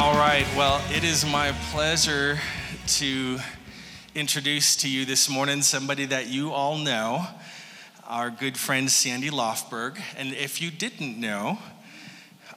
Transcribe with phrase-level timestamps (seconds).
[0.00, 2.38] All right, well, it is my pleasure
[2.86, 3.40] to
[4.14, 7.26] introduce to you this morning somebody that you all know,
[8.06, 10.00] our good friend Sandy Lofberg.
[10.16, 11.58] And if you didn't know,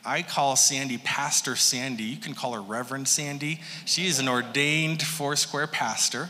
[0.06, 2.04] I call Sandy Pastor Sandy.
[2.04, 3.60] You can call her Reverend Sandy.
[3.86, 6.30] She is an ordained Foursquare pastor,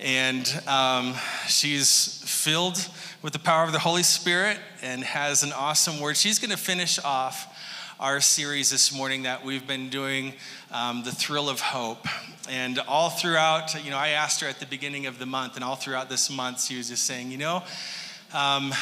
[0.00, 1.16] and um,
[1.48, 2.88] she's filled
[3.20, 6.16] with the power of the Holy Spirit and has an awesome word.
[6.16, 7.52] She's going to finish off
[7.98, 10.34] our series this morning that we've been doing,
[10.70, 12.06] um, The Thrill of Hope.
[12.50, 15.64] And all throughout, you know, I asked her at the beginning of the month, and
[15.64, 17.62] all throughout this month, she was just saying, you know,
[18.34, 18.74] um,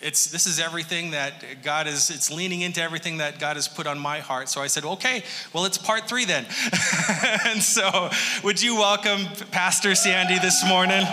[0.00, 3.86] it's this is everything that God is it's leaning into everything that God has put
[3.86, 4.48] on my heart.
[4.48, 6.46] So I said, okay, well it's part three then.
[7.46, 8.10] and so
[8.44, 11.04] would you welcome Pastor Sandy this morning?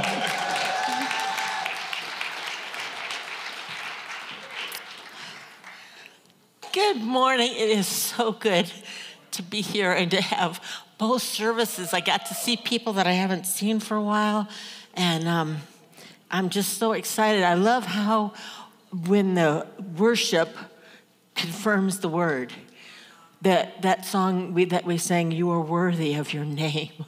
[6.75, 7.53] Good morning.
[7.55, 8.69] It is so good
[9.31, 10.59] to be here and to have
[10.97, 11.93] both services.
[11.93, 14.49] I got to see people that I haven't seen for a while,
[14.93, 15.59] and um,
[16.29, 17.43] I'm just so excited.
[17.43, 18.33] I love how
[19.07, 19.65] when the
[19.97, 20.49] worship
[21.33, 22.51] confirms the word,
[23.41, 27.05] that, that song we, that we sang, You are worthy of your name.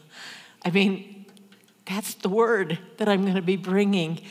[0.64, 1.26] I mean,
[1.86, 4.22] that's the word that I'm going to be bringing.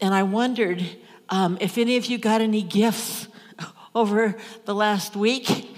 [0.00, 0.86] And I wondered
[1.28, 3.26] um, if any of you got any gifts
[3.94, 5.76] over the last week?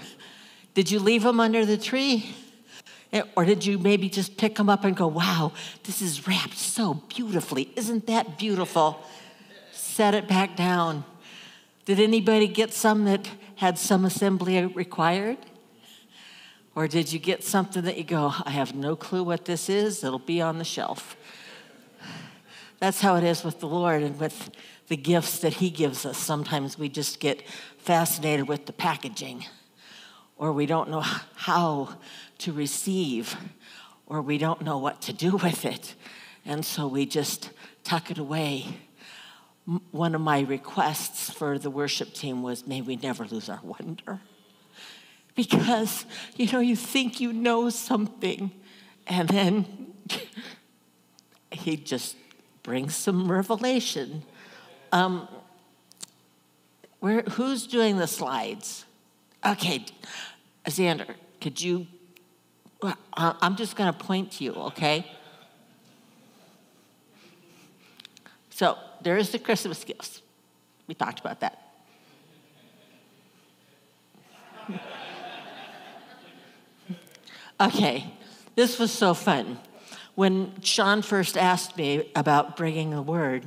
[0.73, 2.35] Did you leave them under the tree?
[3.13, 6.57] Eh, or did you maybe just pick them up and go, wow, this is wrapped
[6.57, 7.71] so beautifully?
[7.75, 9.01] Isn't that beautiful?
[9.71, 11.05] Set it back down.
[11.85, 15.37] Did anybody get some that had some assembly required?
[16.75, 20.03] Or did you get something that you go, I have no clue what this is,
[20.03, 21.17] it'll be on the shelf?
[22.79, 24.51] That's how it is with the Lord and with
[24.87, 26.17] the gifts that He gives us.
[26.17, 27.41] Sometimes we just get
[27.79, 29.45] fascinated with the packaging,
[30.37, 31.95] or we don't know how
[32.39, 33.35] to receive,
[34.05, 35.95] or we don't know what to do with it.
[36.45, 37.51] And so we just
[37.83, 38.77] tuck it away.
[39.91, 44.21] One of my requests for the worship team was may we never lose our wonder.
[45.35, 46.05] Because,
[46.35, 48.51] you know, you think you know something,
[49.05, 49.93] and then
[51.51, 52.15] he just
[52.67, 54.21] brings some revelation.
[54.91, 55.29] Um,
[56.99, 58.83] where, who's doing the slides?
[59.45, 59.85] Okay,
[60.65, 61.87] Xander, could you?
[63.13, 65.09] I'm just going to point to you, okay?
[68.49, 70.21] So there's the Christmas gifts.
[70.87, 71.71] We talked about that.
[77.61, 78.11] okay,
[78.55, 79.57] this was so fun.
[80.17, 83.45] When Sean first asked me about bringing the word,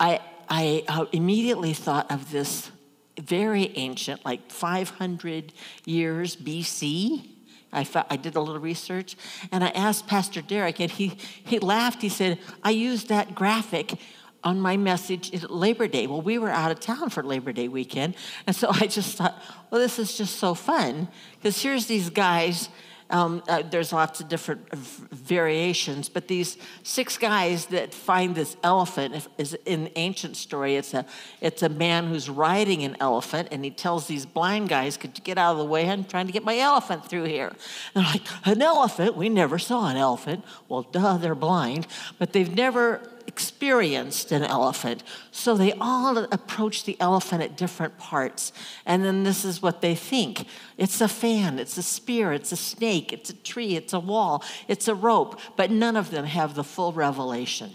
[0.00, 0.18] I
[0.48, 2.72] I uh, immediately thought of this
[3.16, 5.52] very ancient, like 500
[5.84, 7.28] years BC.
[7.72, 9.16] I, I did a little research
[9.52, 12.02] and I asked Pastor Derek, and he, he laughed.
[12.02, 14.00] He said, I used that graphic
[14.42, 16.08] on my message at Labor Day.
[16.08, 18.16] Well, we were out of town for Labor Day weekend.
[18.48, 22.68] And so I just thought, well, this is just so fun because here's these guys
[23.10, 29.28] um, uh, there's lots of different variations, but these six guys that find this elephant
[29.36, 30.76] is in ancient story.
[30.76, 31.04] It's a
[31.40, 35.24] it's a man who's riding an elephant, and he tells these blind guys, "Could you
[35.24, 35.90] get out of the way?
[35.90, 37.48] I'm trying to get my elephant through here."
[37.94, 39.16] And they're like, "An elephant?
[39.16, 41.86] We never saw an elephant." Well, duh, they're blind,
[42.18, 43.00] but they've never
[43.40, 45.02] experienced an elephant.
[45.30, 48.52] So they all approach the elephant at different parts.
[48.84, 50.46] And then this is what they think
[50.76, 54.44] it's a fan, it's a spear, it's a snake, it's a tree, it's a wall,
[54.68, 55.40] it's a rope.
[55.56, 57.70] But none of them have the full revelation.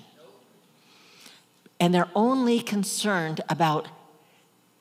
[1.79, 3.87] And they're only concerned about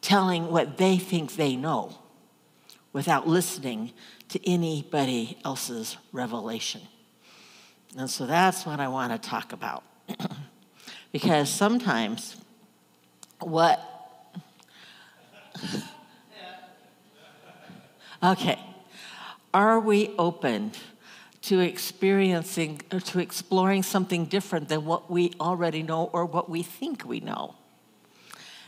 [0.03, 1.97] telling what they think they know
[2.93, 3.93] without listening
[4.29, 6.83] to anybody else's revelation.
[7.97, 9.83] And so that's what I want to talk about.
[11.15, 12.35] Because sometimes
[13.39, 13.81] what.
[18.21, 18.59] Okay.
[19.53, 20.73] Are we open
[21.43, 26.65] to experiencing, or to exploring something different than what we already know or what we
[26.65, 27.55] think we know?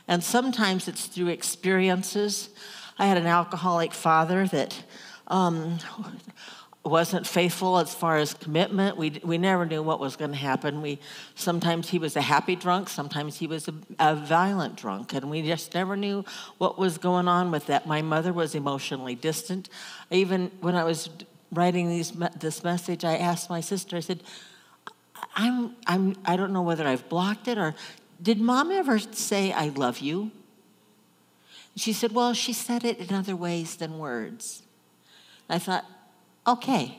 [0.06, 2.50] And sometimes it's through experiences.
[2.96, 4.84] I had an alcoholic father that
[5.26, 5.78] um,
[6.86, 8.96] wasn't faithful as far as commitment.
[8.96, 10.82] We, we never knew what was going to happen.
[10.82, 10.98] We,
[11.34, 15.42] sometimes he was a happy drunk, sometimes he was a, a, violent drunk, and we
[15.42, 16.24] just never knew
[16.58, 17.86] what was going on with that.
[17.86, 19.68] My mother was emotionally distant.
[20.10, 21.10] Even when I was
[21.52, 24.22] writing these, this message, I asked my sister, I said,
[25.34, 27.74] I'm, I'm, I don't know whether I've blocked it or
[28.20, 30.30] did mom ever say, I love you?
[31.76, 34.62] She said, Well, she said it in other ways than words.
[35.48, 35.84] I thought,
[36.46, 36.98] okay.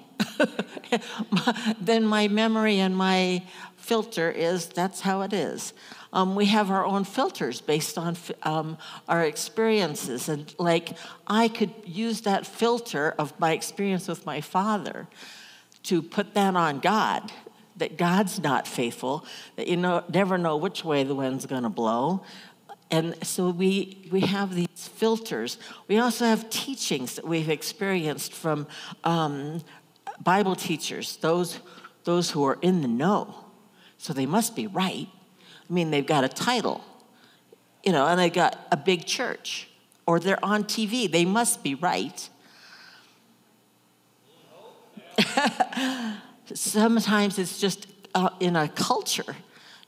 [1.81, 3.44] then my memory and my
[3.77, 5.73] filter is that's how it is.
[6.13, 8.77] Um, we have our own filters based on um,
[9.07, 10.29] our experiences.
[10.29, 10.97] And like,
[11.27, 15.07] I could use that filter of my experience with my father
[15.83, 17.31] to put that on God
[17.77, 22.23] that God's not faithful, that you know, never know which way the wind's to blow.
[22.89, 25.57] And so we, we have these filters.
[25.88, 28.68] We also have teachings that we've experienced from
[29.04, 29.62] um,
[30.24, 31.60] Bible teachers, those,
[32.06, 33.36] those who are in the know.
[33.98, 35.07] So they must be right.
[35.69, 36.84] I mean, they've got a title,
[37.84, 39.68] you know, and they got a big church,
[40.06, 41.12] or they're on TV.
[41.12, 42.30] They must be right.
[46.54, 49.36] Sometimes it's just uh, in a culture,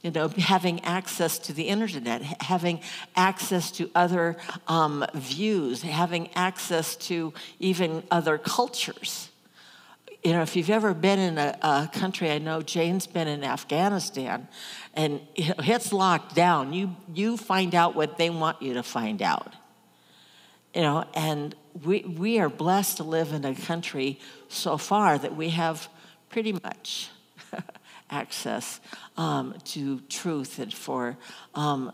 [0.02, 2.80] you know, having access to the internet, having
[3.16, 4.38] access to other
[4.68, 9.30] um, views, having access to even other cultures.
[10.24, 13.44] You know, if you've ever been in a, a country, I know Jane's been in
[13.44, 14.48] Afghanistan,
[14.94, 16.74] and it's locked down.
[16.74, 19.54] You you find out what they want you to find out.
[20.74, 25.36] You know, and we we are blessed to live in a country so far that
[25.36, 25.90] we have
[26.30, 27.10] pretty much
[28.10, 28.80] access
[29.18, 31.18] um, to truth and for
[31.56, 31.92] um,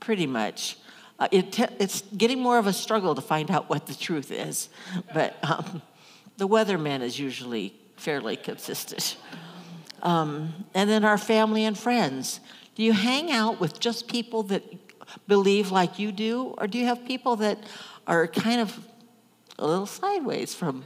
[0.00, 0.78] pretty much.
[1.18, 4.30] Uh, it te- it's getting more of a struggle to find out what the truth
[4.30, 4.68] is,
[5.14, 5.80] but um,
[6.36, 9.16] the weatherman is usually fairly consistent.
[10.02, 12.40] Um, and then our family and friends.
[12.74, 14.62] Do you hang out with just people that
[15.26, 17.58] believe like you do, or do you have people that
[18.06, 18.78] are kind of
[19.58, 20.84] a little sideways from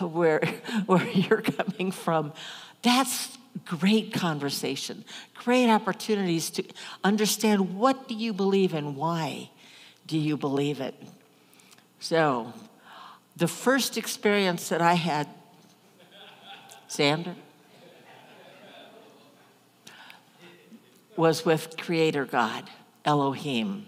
[0.00, 0.40] where,
[0.86, 2.32] where you're coming from?
[2.82, 3.36] That's
[3.66, 5.04] great conversation,
[5.34, 6.64] great opportunities to
[7.04, 9.50] understand what do you believe and why
[10.06, 10.94] do you believe it.
[11.98, 12.52] So,
[13.36, 15.28] the first experience that I had,
[16.88, 17.34] Xander,
[21.16, 22.70] was with Creator God,
[23.04, 23.86] Elohim.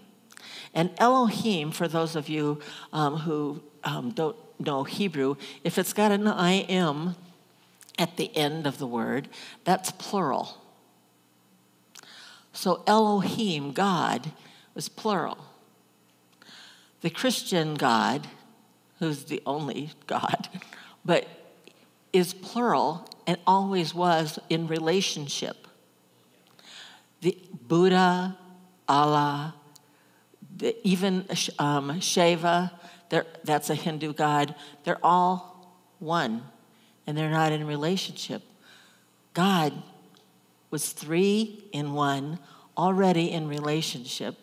[0.73, 2.59] And Elohim, for those of you
[2.93, 7.15] um, who um, don't know Hebrew, if it's got an I am
[7.99, 9.27] at the end of the word,
[9.65, 10.57] that's plural.
[12.53, 14.31] So Elohim, God,
[14.73, 15.37] was plural.
[17.01, 18.27] The Christian God,
[18.99, 20.47] who's the only God,
[21.05, 21.27] but
[22.11, 25.67] is plural and always was in relationship.
[27.21, 27.37] The
[27.67, 28.37] Buddha,
[28.87, 29.53] Allah,
[30.55, 31.27] the, even
[31.59, 32.71] um, Shiva,
[33.43, 36.43] that's a Hindu god, they're all one
[37.09, 38.43] and they're not in relationship.
[39.33, 39.73] God
[40.69, 42.37] was three in one,
[42.77, 44.35] already in relationship.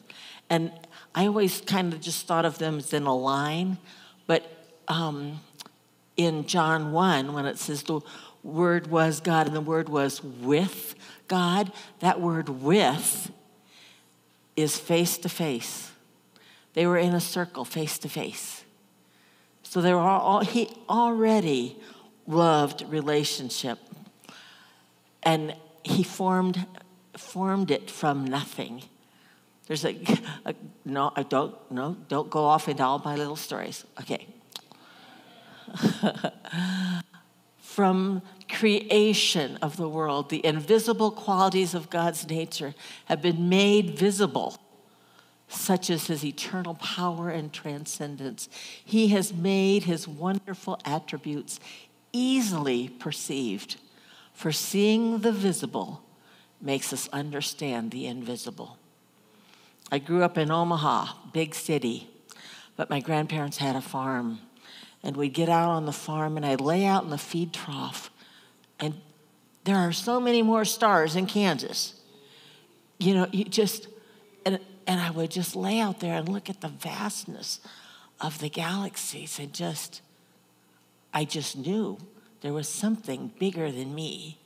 [0.50, 0.72] And
[1.14, 3.78] I always kind of just thought of them as in a line,
[4.26, 4.50] but
[4.88, 5.38] um,
[6.16, 8.00] in John 1, when it says the
[8.42, 10.96] word was God and the word was with
[11.28, 11.70] God,
[12.00, 13.30] that word with
[14.56, 15.92] is face to face.
[16.74, 18.64] They were in a circle, face to face.
[19.62, 21.76] So they were all, he already
[22.26, 23.78] loved relationship.
[25.22, 26.66] And he formed,
[27.16, 28.82] formed it from nothing.
[29.66, 29.96] There's a,
[30.44, 33.84] a no, I don't, no, don't go off into all my little stories.
[34.00, 34.26] Okay.
[37.60, 42.74] from creation of the world, the invisible qualities of God's nature
[43.06, 44.56] have been made visible,
[45.48, 48.48] such as his eternal power and transcendence.
[48.84, 51.60] He has made his wonderful attributes
[52.12, 53.76] easily perceived,
[54.32, 56.02] for seeing the visible
[56.60, 58.78] makes us understand the invisible.
[59.90, 62.08] I grew up in Omaha, big city,
[62.76, 64.40] but my grandparents had a farm.
[65.02, 68.10] And we'd get out on the farm, and I'd lay out in the feed trough.
[68.80, 69.00] And
[69.64, 72.00] there are so many more stars in Kansas.
[72.98, 73.88] You know, you just,
[74.44, 77.60] and, and I would just lay out there and look at the vastness
[78.20, 80.00] of the galaxies and just
[81.16, 81.96] I just knew
[82.42, 84.36] there was something bigger than me.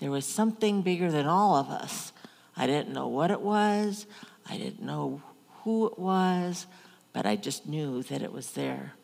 [0.00, 2.12] There was something bigger than all of us.
[2.56, 4.06] I didn't know what it was,
[4.50, 5.22] I didn't know
[5.62, 6.66] who it was,
[7.12, 8.94] but I just knew that it was there.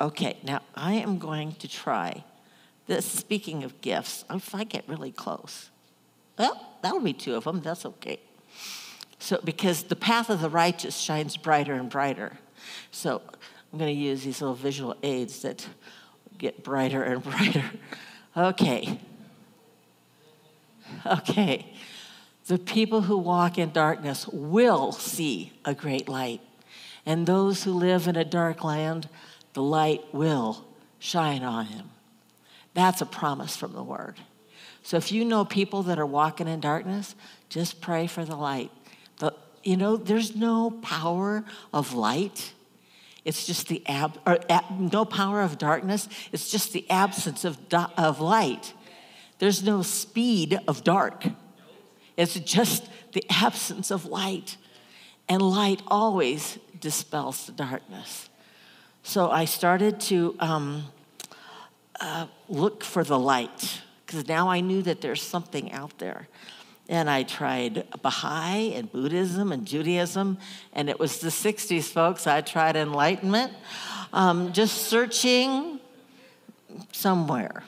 [0.00, 2.22] Okay, now I am going to try
[2.86, 3.04] this.
[3.04, 5.70] Speaking of gifts, oh, if I get really close,
[6.38, 7.62] well, that'll be two of them.
[7.62, 8.20] That's okay.
[9.18, 12.38] So, because the path of the righteous shines brighter and brighter.
[12.92, 13.22] So,
[13.72, 15.66] I'm going to use these little visual aids that
[16.36, 17.64] get brighter and brighter.
[18.36, 19.00] Okay.
[21.06, 21.72] Okay.
[22.46, 26.40] The people who walk in darkness will see a great light.
[27.06, 29.08] And those who live in a dark land,
[29.54, 30.64] the light will
[30.98, 31.90] shine on him.
[32.74, 34.16] That's a promise from the word.
[34.82, 37.14] So if you know people that are walking in darkness,
[37.48, 38.70] just pray for the light.
[39.18, 42.52] The, you know, there's no power of light.
[43.24, 46.08] It's just the ab, or ab, no power of darkness.
[46.32, 47.58] It's just the absence of,
[47.96, 48.74] of light.
[49.38, 51.26] There's no speed of dark.
[52.16, 54.56] It's just the absence of light.
[55.28, 58.28] And light always dispels the darkness.
[59.02, 60.84] So I started to um,
[62.00, 66.28] uh, look for the light because now I knew that there's something out there.
[66.88, 70.38] And I tried Baha'i and Buddhism and Judaism,
[70.72, 72.26] and it was the 60s, folks.
[72.26, 73.52] I tried enlightenment,
[74.12, 75.80] um, just searching
[76.90, 77.62] somewhere,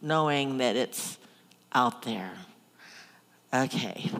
[0.00, 1.18] knowing that it's
[1.72, 2.32] out there.
[3.52, 4.10] Okay,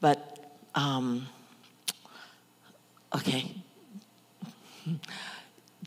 [0.00, 1.26] but, um,
[3.14, 3.54] okay.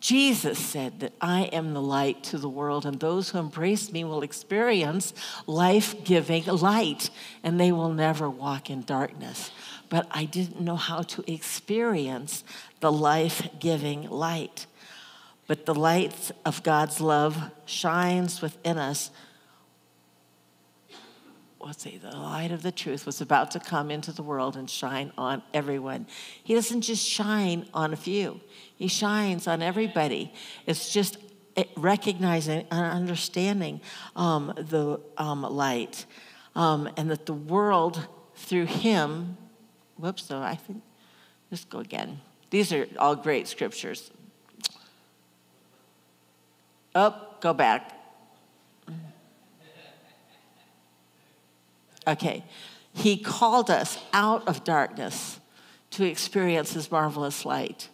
[0.01, 4.03] Jesus said that I am the light to the world, and those who embrace me
[4.03, 5.13] will experience
[5.45, 7.11] life giving light,
[7.43, 9.51] and they will never walk in darkness.
[9.89, 12.43] But I didn't know how to experience
[12.79, 14.65] the life giving light.
[15.45, 19.11] But the light of God's love shines within us
[21.65, 24.69] let's see, the light of the truth was about to come into the world and
[24.69, 26.07] shine on everyone.
[26.43, 28.41] He doesn't just shine on a few,
[28.75, 30.33] He shines on everybody.
[30.65, 31.17] It's just
[31.55, 33.81] eh, recognizing and understanding
[34.15, 36.05] um, the um, light
[36.55, 39.37] um, and that the world through Him,
[39.97, 40.81] whoops, so I think,
[41.49, 42.21] let's go again.
[42.49, 44.11] These are all great scriptures.
[46.93, 48.00] Oh, go back.
[52.11, 52.43] Okay.
[52.93, 55.39] He called us out of darkness
[55.91, 57.89] to experience his marvelous light.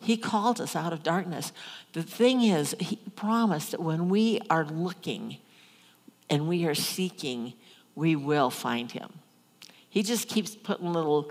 [0.00, 1.52] He called us out of darkness.
[1.92, 5.36] The thing is, he promised that when we are looking
[6.28, 7.52] and we are seeking,
[7.94, 9.10] we will find him.
[9.88, 11.30] He just keeps putting little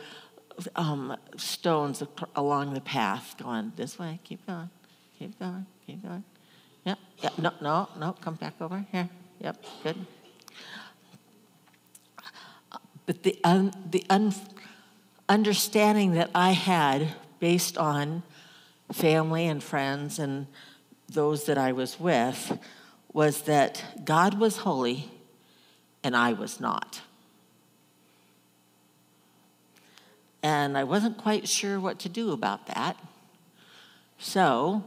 [0.75, 2.03] um, stones
[2.35, 4.69] along the path, going this way, keep going,
[5.17, 6.23] keep going, keep going.
[6.85, 9.09] Yep, yep, no, no, no, come back over here.
[9.39, 10.05] Yep, good.
[13.05, 14.33] But the, un, the un,
[15.27, 18.23] understanding that I had based on
[18.91, 20.47] family and friends and
[21.09, 22.57] those that I was with
[23.13, 25.09] was that God was holy
[26.03, 27.01] and I was not.
[30.43, 32.97] And I wasn't quite sure what to do about that.
[34.17, 34.83] So,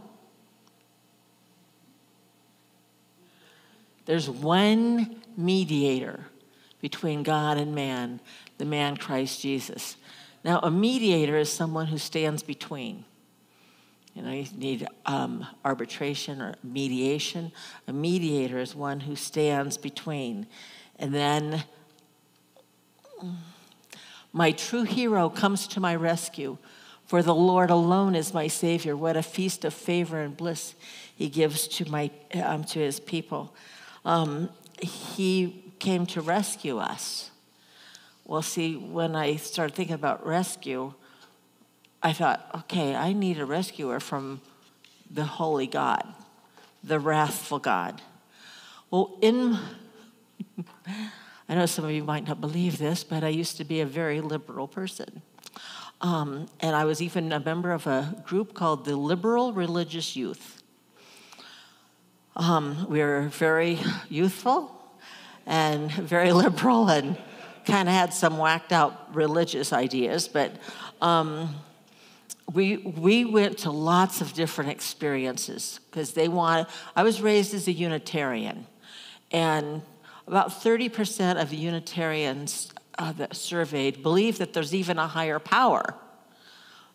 [4.07, 6.27] there's one mediator
[6.85, 8.21] between God and man,
[8.59, 9.97] the man Christ Jesus.
[10.45, 13.07] Now, a mediator is someone who stands between.
[14.13, 17.53] You know, you need um, arbitration or mediation.
[17.89, 20.47] A mediator is one who stands between.
[20.99, 21.65] And then
[24.35, 26.59] my true hero comes to my rescue.
[27.07, 28.95] For the Lord alone is my Savior.
[28.95, 30.75] What a feast of favor and bliss
[31.17, 33.55] He gives to my um, to His people.
[34.05, 34.51] Um,
[34.81, 37.31] he came to rescue us.
[38.25, 40.95] Well, see, when I started thinking about rescue,
[42.03, 44.41] I thought, okay, I need a rescuer from
[45.11, 46.07] the holy God,
[46.83, 48.01] the wrathful God.
[48.91, 49.59] Well, in,
[51.49, 53.87] I know some of you might not believe this, but I used to be a
[53.87, 55.21] very liberal person.
[56.01, 60.63] Um, and I was even a member of a group called the Liberal Religious Youth.
[62.37, 64.84] Um, we were very youthful,
[65.47, 67.17] and very liberal and
[67.65, 70.53] kind of had some whacked out religious ideas, but
[71.01, 71.55] um,
[72.53, 76.69] we, we went to lots of different experiences because they want.
[76.95, 78.67] I was raised as a Unitarian,
[79.31, 79.83] and
[80.27, 85.95] about 30% of the Unitarians uh, that surveyed believe that there's even a higher power.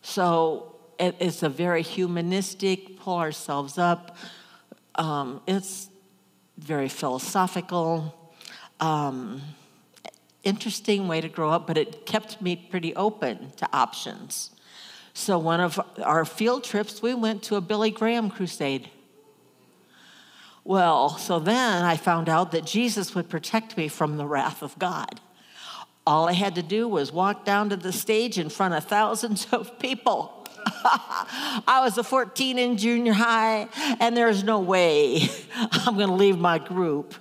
[0.02, 4.18] So it, it's a very humanistic, pull ourselves up.
[4.96, 5.90] Um, it's
[6.58, 8.19] very philosophical
[8.80, 9.42] um,
[10.44, 14.52] interesting way to grow up, but it kept me pretty open to options.
[15.14, 18.90] So, one of our field trips, we went to a Billy Graham crusade.
[20.64, 24.78] Well, so then I found out that Jesus would protect me from the wrath of
[24.78, 25.20] God.
[26.06, 29.48] All I had to do was walk down to the stage in front of thousands
[29.52, 33.68] of people I was a 14 in junior high,
[34.00, 37.16] and there's no way I'm going to leave my group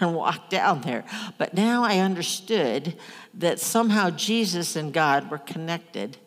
[0.00, 1.04] and walk down there.
[1.38, 2.96] But now I understood
[3.34, 6.18] that somehow Jesus and God were connected.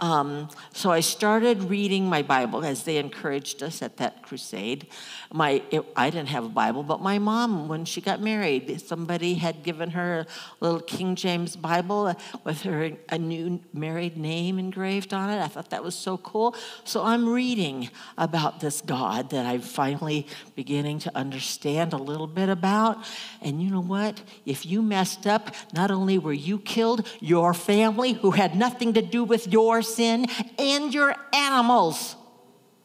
[0.00, 4.88] Um, so I started reading my Bible as they encouraged us at that crusade.
[5.32, 9.34] My, it, I didn't have a Bible, but my mom, when she got married, somebody
[9.34, 15.14] had given her a little King James Bible with her a new married name engraved
[15.14, 15.40] on it.
[15.40, 16.56] I thought that was so cool.
[16.82, 22.48] So I'm reading about this God that I'm finally beginning to understand a little bit
[22.48, 22.98] about.
[23.40, 24.20] And you know what?
[24.44, 29.02] If you messed up, not only were you killed, your family, who had nothing to
[29.02, 30.26] do with your sin,
[30.58, 32.16] and your animals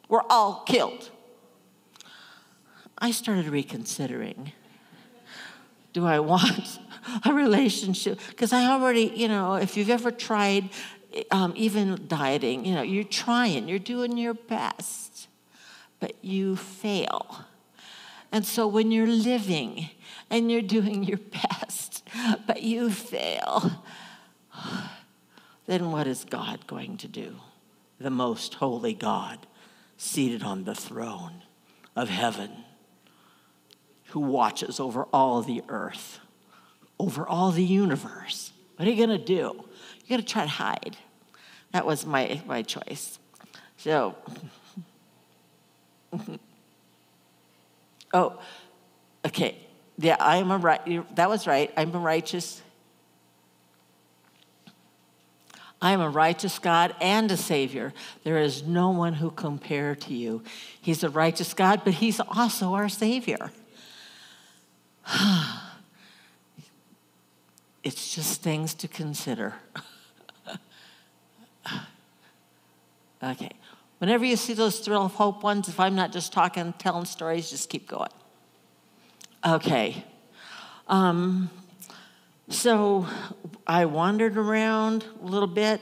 [0.07, 1.09] were all killed.
[2.97, 4.51] I started reconsidering
[5.93, 6.79] do I want
[7.25, 8.19] a relationship?
[8.29, 10.69] Because I already, you know, if you've ever tried
[11.31, 15.27] um, even dieting, you know, you're trying, you're doing your best,
[15.99, 17.45] but you fail.
[18.31, 19.89] And so when you're living
[20.29, 21.17] and you're doing your
[21.49, 22.07] best,
[22.45, 23.83] but you fail,
[25.69, 27.35] then what is God going to do?
[27.99, 29.45] The most holy God
[29.97, 31.43] seated on the throne
[31.95, 32.49] of heaven,
[34.05, 36.21] who watches over all the earth,
[36.99, 38.51] over all the universe.
[38.77, 39.63] What are you going to do?
[40.07, 40.97] You're going to try to hide.
[41.71, 43.19] That was my, my choice.
[43.77, 44.15] So,
[48.11, 48.39] oh,
[49.23, 49.55] okay.
[49.99, 51.15] Yeah, I am a right.
[51.15, 51.71] That was right.
[51.77, 52.63] I'm a righteous
[55.81, 57.93] I am a righteous God and a Savior.
[58.23, 60.43] There is no one who compare to you.
[60.81, 63.51] He's a righteous God, but He's also our Savior.
[67.83, 69.55] it's just things to consider.
[73.23, 73.51] okay.
[73.99, 77.49] Whenever you see those thrill of hope ones, if I'm not just talking, telling stories,
[77.49, 78.11] just keep going.
[79.45, 80.03] Okay.
[80.87, 81.49] Um,
[82.49, 83.07] so
[83.67, 85.81] I wandered around a little bit,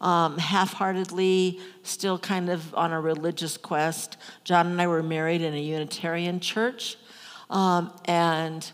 [0.00, 4.16] um, half heartedly, still kind of on a religious quest.
[4.42, 6.96] John and I were married in a Unitarian church.
[7.48, 8.70] Um, and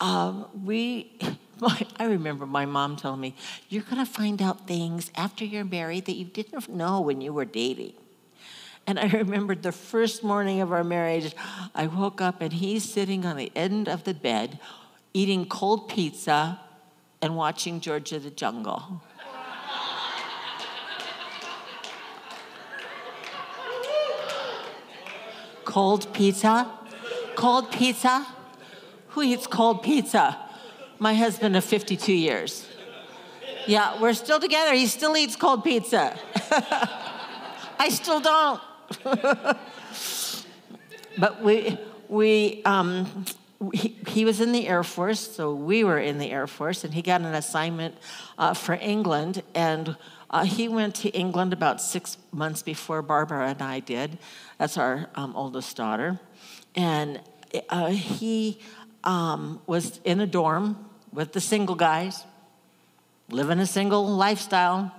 [0.00, 1.18] um, we,
[1.98, 3.34] I remember my mom telling me,
[3.68, 7.32] You're going to find out things after you're married that you didn't know when you
[7.32, 7.94] were dating.
[8.86, 11.34] And I remembered the first morning of our marriage,
[11.74, 14.60] I woke up and he's sitting on the end of the bed
[15.12, 16.60] eating cold pizza
[17.20, 19.02] and watching George of the Jungle.
[25.68, 26.66] cold pizza?
[27.36, 28.26] Cold pizza?
[29.08, 30.36] Who eats cold pizza?
[30.98, 32.66] My husband of 52 years.
[33.66, 34.74] Yeah, we're still together.
[34.74, 36.18] He still eats cold pizza.
[37.78, 38.60] I still don't.
[41.18, 41.78] but we,
[42.08, 43.26] we, um,
[43.72, 46.94] he, he, was in the Air Force, so we were in the Air Force, and
[46.94, 47.96] he got an assignment
[48.38, 49.42] uh, for England.
[49.54, 49.96] And
[50.30, 54.18] uh, he went to England about six months before Barbara and I did.
[54.58, 56.20] That's our um, oldest daughter.
[56.76, 57.20] And
[57.68, 58.60] uh, he
[59.02, 60.76] um, was in a dorm
[61.12, 62.24] with the single guys,
[63.30, 64.92] living a single lifestyle,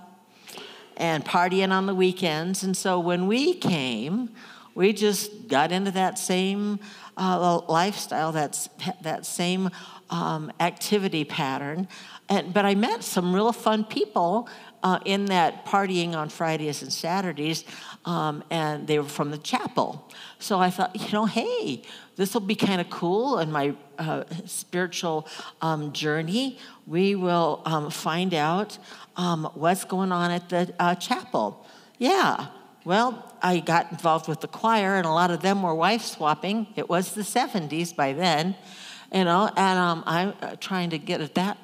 [0.96, 2.62] and partying on the weekends.
[2.62, 4.30] And so when we came,
[4.74, 6.80] we just got into that same
[7.20, 8.68] uh, lifestyle, that's,
[9.02, 9.70] that same
[10.08, 11.86] um, activity pattern.
[12.28, 14.48] And, but I met some real fun people
[14.82, 17.64] uh, in that partying on Fridays and Saturdays,
[18.06, 20.10] um, and they were from the chapel.
[20.38, 21.82] So I thought, you know, hey,
[22.16, 25.28] this will be kind of cool in my uh, spiritual
[25.60, 26.58] um, journey.
[26.86, 28.78] We will um, find out
[29.16, 31.66] um, what's going on at the uh, chapel.
[31.98, 32.46] Yeah,
[32.90, 36.66] well, I got involved with the choir, and a lot of them were wife swapping.
[36.74, 38.56] It was the 70s by then,
[39.14, 41.56] you know, and um, I'm uh, trying to get at that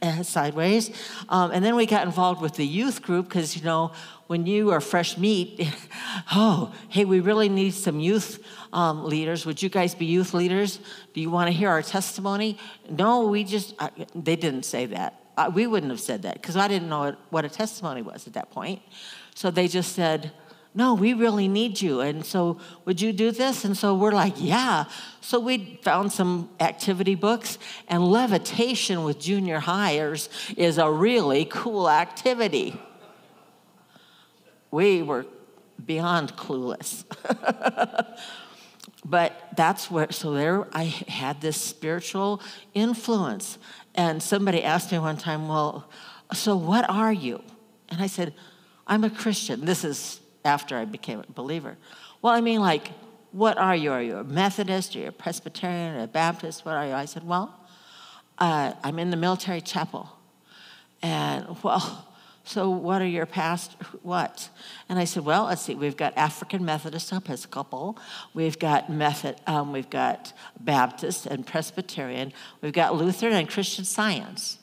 [0.00, 0.92] uh, sideways.
[1.30, 3.90] Um, and then we got involved with the youth group because, you know,
[4.28, 5.68] when you are fresh meat,
[6.32, 8.40] oh, hey, we really need some youth
[8.72, 9.44] um, leaders.
[9.46, 10.78] Would you guys be youth leaders?
[11.12, 12.56] Do you want to hear our testimony?
[12.88, 15.20] No, we just, uh, they didn't say that.
[15.54, 18.52] We wouldn't have said that because I didn't know what a testimony was at that
[18.52, 18.80] point.
[19.34, 20.32] So they just said,
[20.78, 22.02] no, we really need you.
[22.02, 23.64] And so, would you do this?
[23.64, 24.84] And so we're like, yeah.
[25.20, 31.90] So we found some activity books, and levitation with junior hires is a really cool
[31.90, 32.80] activity.
[34.70, 35.26] We were
[35.84, 37.02] beyond clueless.
[39.04, 42.40] but that's where, so there I had this spiritual
[42.72, 43.58] influence.
[43.96, 45.90] And somebody asked me one time, well,
[46.32, 47.42] so what are you?
[47.88, 48.32] And I said,
[48.86, 49.64] I'm a Christian.
[49.64, 51.76] This is after I became a believer.
[52.22, 52.88] Well, I mean, like,
[53.32, 53.92] what are you?
[53.92, 54.96] Are you a Methodist?
[54.96, 55.96] Are you a Presbyterian?
[55.96, 56.64] Or a Baptist?
[56.64, 56.94] What are you?
[56.94, 57.54] I said, well,
[58.38, 60.08] uh, I'm in the military chapel.
[61.02, 62.08] And, well,
[62.48, 64.48] So, what are your past, what?
[64.88, 67.98] And I said, Well, let's see, we've got African Methodist Episcopal,
[68.32, 72.32] we've got Method, um, we've got Baptist and Presbyterian,
[72.62, 74.57] we've got Lutheran and Christian Science.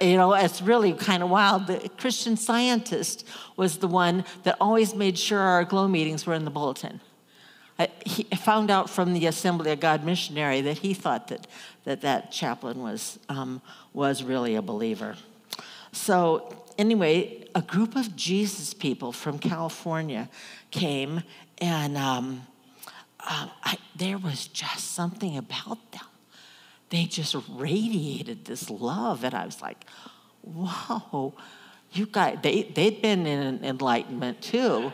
[0.00, 1.66] You know, it's really kind of wild.
[1.66, 6.44] The Christian scientist was the one that always made sure our glow meetings were in
[6.44, 7.00] the bulletin.
[7.78, 11.46] I, he found out from the Assembly of God missionary that he thought that
[11.84, 15.16] that, that chaplain was, um, was really a believer.
[15.92, 20.28] So, anyway, a group of Jesus people from California
[20.70, 21.22] came,
[21.58, 22.46] and um,
[23.18, 26.09] uh, I, there was just something about them
[26.90, 29.24] they just radiated this love.
[29.24, 29.86] And I was like,
[30.42, 31.34] whoa,
[31.92, 34.92] you guys, they, they'd been in enlightenment too,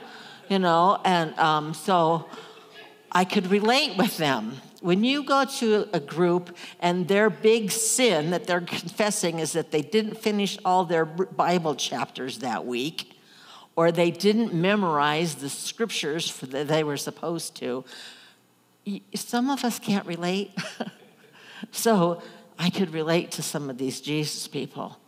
[0.48, 1.00] you know?
[1.04, 2.28] And um, so
[3.10, 4.58] I could relate with them.
[4.82, 9.70] When you go to a group and their big sin that they're confessing is that
[9.70, 13.18] they didn't finish all their Bible chapters that week,
[13.74, 17.84] or they didn't memorize the scriptures that they were supposed to,
[19.14, 20.52] some of us can't relate.
[21.70, 22.22] So
[22.58, 24.98] I could relate to some of these Jesus people.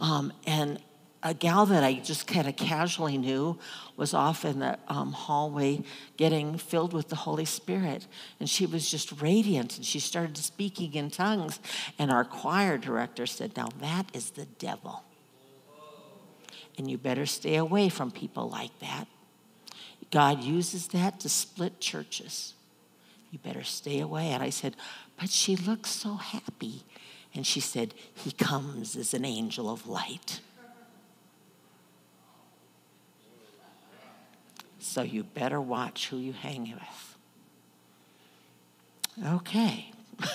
[0.00, 0.80] Um, and
[1.22, 3.58] a gal that I just kind of casually knew
[3.96, 5.82] was off in the um, hallway
[6.16, 8.06] getting filled with the Holy Spirit.
[8.38, 11.58] And she was just radiant and she started speaking in tongues.
[11.98, 15.02] And our choir director said, Now that is the devil.
[16.78, 19.06] And you better stay away from people like that.
[20.10, 22.54] God uses that to split churches.
[23.30, 24.28] You better stay away.
[24.28, 24.76] And I said,
[25.18, 26.84] but she looked so happy.
[27.34, 30.40] And she said, He comes as an angel of light.
[34.78, 37.16] So you better watch who you hang with.
[39.26, 39.90] Okay.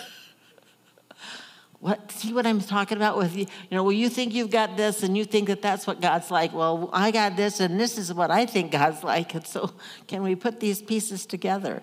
[1.79, 3.45] what see what I'm talking about with you?
[3.69, 6.29] You know, well, you think you've got this and you think that that's what God's
[6.29, 6.53] like.
[6.53, 9.33] Well, I got this and this is what I think God's like.
[9.33, 9.71] And so
[10.07, 11.81] can we put these pieces together?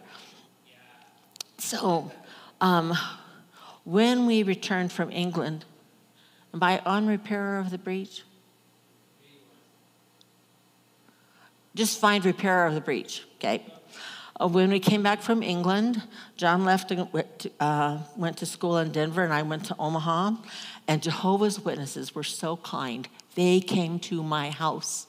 [1.59, 2.13] So
[2.61, 2.97] um,
[3.85, 5.65] when we returned from England,
[6.53, 8.23] by on repairer of the breach,
[11.75, 13.65] just find repairer of the breach, okay?
[14.41, 16.03] Uh, when we came back from England,
[16.37, 19.77] John left and went to, uh, went to school in Denver, and I went to
[19.79, 20.33] Omaha.
[20.87, 23.09] And Jehovah's Witnesses were so kind.
[23.35, 25.07] They came to my house.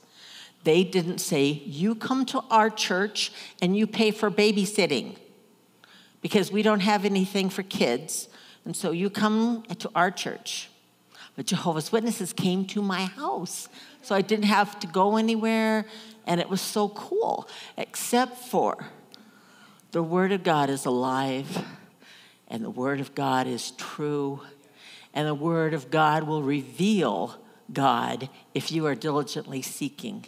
[0.63, 3.31] They didn't say, You come to our church
[3.61, 5.15] and you pay for babysitting
[6.21, 8.29] because we don't have anything for kids.
[8.65, 10.69] And so you come to our church.
[11.35, 13.69] But Jehovah's Witnesses came to my house.
[14.01, 15.85] So I didn't have to go anywhere.
[16.27, 18.77] And it was so cool, except for
[19.91, 21.65] the Word of God is alive,
[22.47, 24.41] and the Word of God is true,
[25.15, 27.35] and the Word of God will reveal
[27.73, 30.25] God if you are diligently seeking.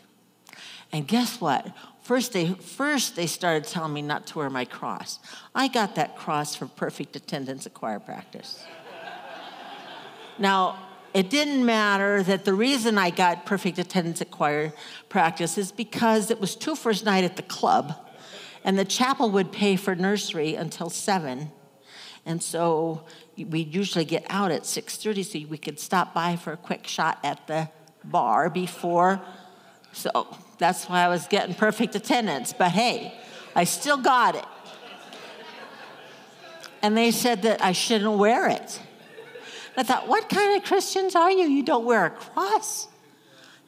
[0.91, 1.67] And guess what?
[2.11, 5.19] First they, first, they started telling me not to wear my cross.
[5.55, 8.65] I got that cross for perfect attendance at choir practice.
[10.37, 10.77] now,
[11.13, 14.73] it didn't matter that the reason I got perfect attendance at choir
[15.07, 17.93] practice is because it was two first night at the club,
[18.65, 21.49] and the chapel would pay for nursery until seven,
[22.25, 23.05] and so
[23.37, 26.87] we'd usually get out at six thirty so we could stop by for a quick
[26.87, 27.69] shot at the
[28.03, 29.21] bar before.
[29.93, 32.53] So that's why I was getting perfect attendance.
[32.53, 33.15] But hey,
[33.55, 34.45] I still got it.
[36.83, 38.79] And they said that I shouldn't wear it.
[39.75, 41.45] I thought, what kind of Christians are you?
[41.45, 42.87] You don't wear a cross.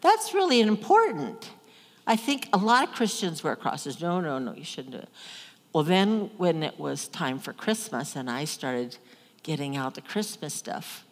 [0.02, 1.50] That's really important.
[2.06, 4.00] I think a lot of Christians wear crosses.
[4.00, 5.10] No, no, no, you shouldn't do it.
[5.74, 8.98] Well, then when it was time for Christmas and I started
[9.42, 11.06] getting out the Christmas stuff,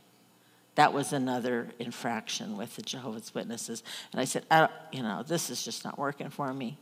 [0.75, 3.83] that was another infraction with the Jehovah's Witnesses.
[4.11, 6.77] And I said, I you know, this is just not working for me.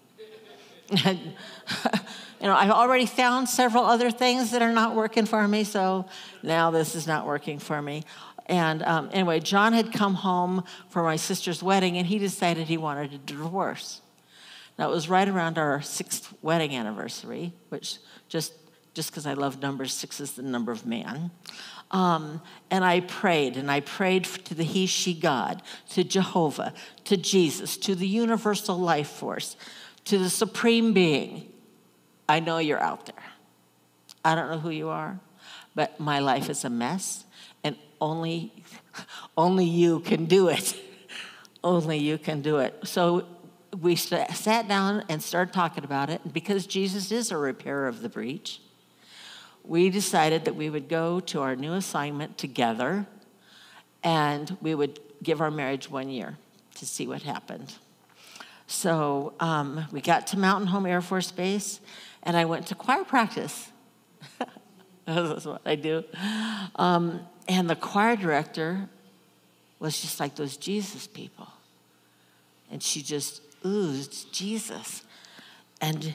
[1.06, 1.19] and,
[2.41, 6.06] you know, I've already found several other things that are not working for me, so
[6.43, 8.04] now this is not working for me.
[8.45, 12.78] And um, anyway, John had come home for my sister's wedding, and he decided he
[12.78, 14.02] wanted a divorce.
[14.80, 17.97] Now it was right around our sixth wedding anniversary, which
[18.28, 18.54] just
[18.95, 21.32] just because I love numbers, six is the number of man.
[21.91, 26.73] Um, and I prayed, and I prayed to the He, She God, to Jehovah,
[27.06, 29.56] to Jesus, to the universal life force,
[30.06, 31.52] to the supreme being.
[32.28, 33.25] I know you're out there.
[34.23, 35.19] I don't know who you are,
[35.73, 37.25] but my life is a mess,
[37.63, 38.54] and only,
[39.38, 40.75] only you can do it.
[41.63, 42.75] only you can do it.
[42.84, 43.25] So
[43.82, 48.10] we sat down and started talking about it, because Jesus is a repairer of the
[48.10, 48.62] breach,
[49.63, 53.06] we decided that we would go to our new assignment together
[54.04, 56.38] and we would give our marriage one year
[56.76, 57.74] to see what happened.
[58.67, 61.80] So um, we got to Mountain Home Air Force Base,
[62.24, 63.69] and I went to choir practice.
[65.06, 66.04] That's what I do.
[66.76, 68.88] Um, and the choir director
[69.80, 71.48] was just like those Jesus people.
[72.72, 75.04] And she just oozed Jesus.
[75.82, 76.13] And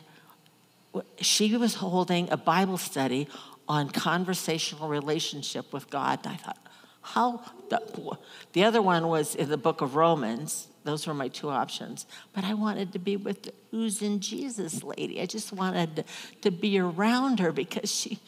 [1.21, 3.29] she was holding a Bible study
[3.69, 6.21] on conversational relationship with God.
[6.25, 6.59] And I thought,
[7.01, 7.43] how?
[7.69, 8.19] The,
[8.53, 10.69] the other one was in the book of Romans.
[10.85, 12.07] Those were my two options.
[12.33, 15.21] But I wanted to be with the oozing Jesus lady.
[15.21, 16.05] I just wanted to,
[16.43, 18.19] to be around her because she,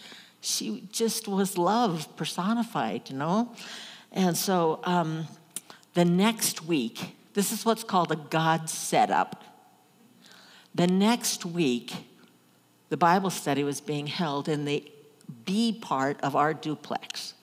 [0.40, 3.52] she just was love personified, you know?
[4.12, 5.26] And so um,
[5.94, 9.42] the next week, this is what's called a God setup.
[10.74, 11.92] The next week,
[12.88, 14.90] the Bible study was being held in the
[15.44, 17.34] B part of our duplex.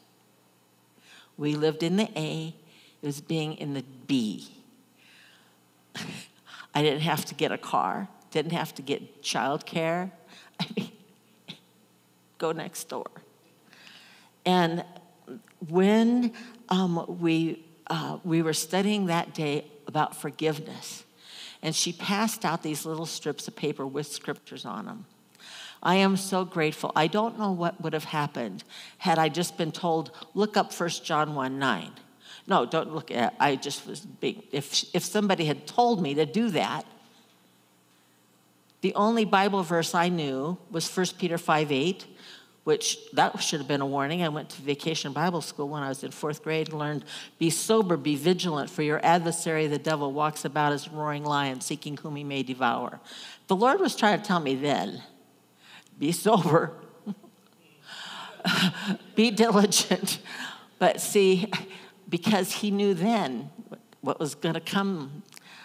[1.37, 2.55] We lived in the A,
[3.01, 4.47] it was being in the B.
[6.75, 10.11] I didn't have to get a car, didn't have to get childcare.
[10.59, 10.91] I mean,
[12.37, 13.07] go next door.
[14.45, 14.83] And
[15.69, 16.33] when
[16.69, 21.03] um, we, uh, we were studying that day about forgiveness,
[21.61, 25.05] and she passed out these little strips of paper with scriptures on them.
[25.83, 26.93] I am so grateful.
[26.95, 28.63] I don't know what would have happened
[28.99, 31.91] had I just been told, look up 1 John 1 9.
[32.47, 36.25] No, don't look at I just was being, if, if somebody had told me to
[36.25, 36.85] do that,
[38.81, 42.05] the only Bible verse I knew was 1 Peter 5 8,
[42.63, 44.23] which that should have been a warning.
[44.23, 47.05] I went to vacation Bible school when I was in fourth grade and learned
[47.39, 51.61] be sober, be vigilant, for your adversary, the devil, walks about as a roaring lion,
[51.61, 52.99] seeking whom he may devour.
[53.47, 55.01] The Lord was trying to tell me then
[56.03, 56.73] be sober,
[59.15, 60.19] be diligent.
[60.77, 61.49] But see,
[62.09, 63.49] because he knew then
[64.01, 65.23] what was going to come,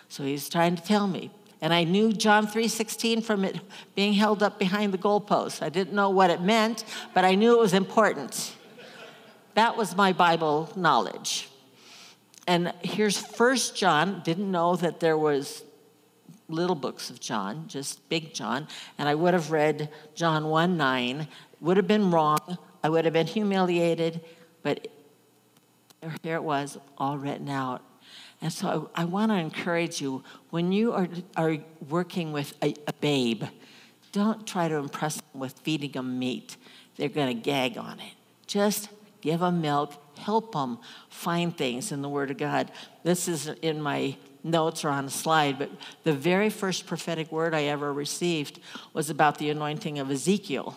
[0.09, 1.33] so he's trying to tell me.
[1.61, 3.59] And I knew John 3:16 from it
[3.97, 5.61] being held up behind the goalpost.
[5.61, 8.55] I didn't know what it meant, but I knew it was important.
[9.55, 11.49] That was my Bible knowledge.
[12.47, 15.65] And here's First John, didn't know that there was
[16.49, 21.29] little books of John, just big John, and I would have read John 1 9,
[21.61, 24.21] would have been wrong, I would have been humiliated,
[24.63, 24.89] but
[26.23, 27.83] here it was, all written out.
[28.41, 31.59] And so I, I want to encourage you when you are, are
[31.89, 33.45] working with a, a babe,
[34.13, 36.57] don't try to impress them with feeding them meat.
[36.97, 38.15] They're going to gag on it.
[38.47, 38.89] Just
[39.21, 40.79] give them milk, help them
[41.11, 42.71] find things in the Word of God.
[43.03, 45.71] This is in my notes or on a slide, but
[46.05, 48.61] the very first prophetic word I ever received
[48.93, 50.77] was about the anointing of Ezekiel.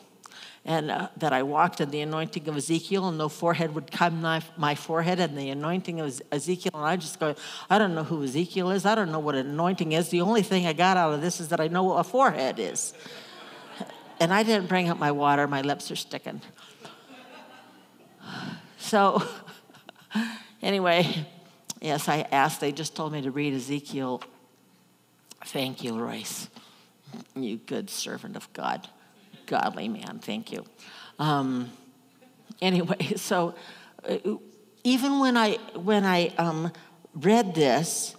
[0.64, 4.22] And uh, that I walked in the anointing of Ezekiel, and no forehead would come
[4.22, 6.74] my, my forehead, and the anointing of Ezekiel.
[6.76, 7.34] And I just go,
[7.68, 8.86] I don't know who Ezekiel is.
[8.86, 10.10] I don't know what an anointing is.
[10.10, 12.60] The only thing I got out of this is that I know what a forehead
[12.60, 12.94] is.
[14.20, 16.42] And I didn't bring up my water, my lips are sticking.
[18.78, 19.24] So,
[20.62, 21.26] anyway,
[21.82, 22.62] Yes, I asked.
[22.62, 24.22] They just told me to read Ezekiel.
[25.46, 26.48] Thank you, Royce.
[27.36, 28.88] You good servant of God.
[29.48, 30.20] Godly man.
[30.20, 30.64] Thank you.
[31.18, 31.72] Um,
[32.62, 33.56] anyway, so
[34.08, 34.18] uh,
[34.84, 36.72] even when I when I um,
[37.16, 38.16] read this,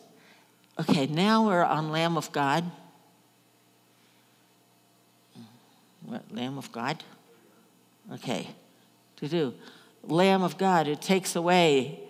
[0.81, 2.65] okay, now we're on Lamb of God.
[6.05, 7.03] What, Lamb of God?
[8.15, 8.49] Okay,
[9.17, 9.55] to do.
[10.03, 12.02] Lamb of God who takes away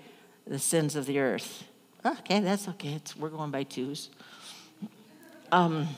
[0.52, 1.64] the sins of the earth.
[2.04, 2.92] Okay, that's okay.
[2.92, 4.10] It's, we're going by twos.
[5.50, 5.88] Um,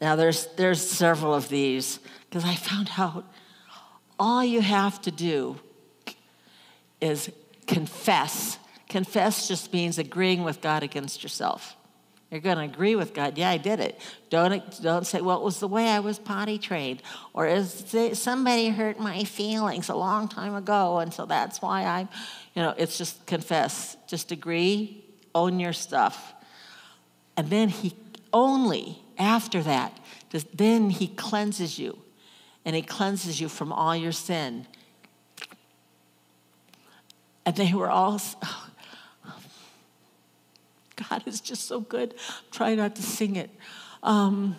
[0.00, 3.26] now, there's, there's several of these because I found out
[4.18, 5.60] all you have to do
[7.02, 7.30] is
[7.66, 8.58] confess.
[8.88, 11.76] Confess just means agreeing with God against yourself.
[12.30, 13.36] You're going to agree with God.
[13.36, 14.00] Yeah, I did it.
[14.30, 17.02] Don't, don't say, well, it was the way I was potty trained.
[17.34, 22.08] Or is somebody hurt my feelings a long time ago, and so that's why I'm,
[22.54, 23.96] you know, it's just confess.
[24.06, 26.34] Just agree, own your stuff.
[27.36, 27.94] And then he
[28.32, 29.96] only after that,
[30.30, 31.98] does, then he cleanses you.
[32.64, 34.66] And he cleanses you from all your sin.
[37.44, 38.70] And they were all, oh,
[41.10, 42.14] God is just so good.
[42.50, 43.50] Try not to sing it.
[44.02, 44.56] Um,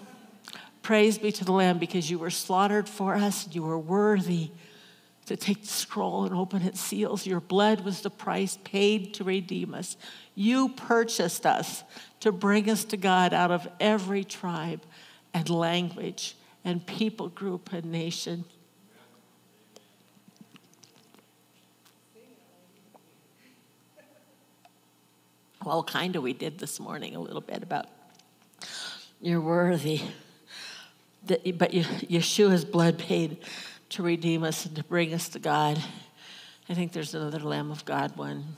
[0.84, 3.46] praise be to the Lamb because you were slaughtered for us.
[3.46, 4.52] and You were worthy
[5.26, 7.26] to take the scroll and open its seals.
[7.26, 9.98] Your blood was the price paid to redeem us.
[10.36, 11.84] You purchased us
[12.20, 14.82] to bring us to God out of every tribe
[15.34, 18.46] and language and people group and nation.
[25.64, 27.88] Well, kind of, we did this morning a little bit about
[29.20, 30.02] you're worthy.
[31.26, 33.38] But Yeshua's blood paid
[33.90, 35.82] to redeem us and to bring us to God.
[36.68, 38.58] I think there's another Lamb of God one.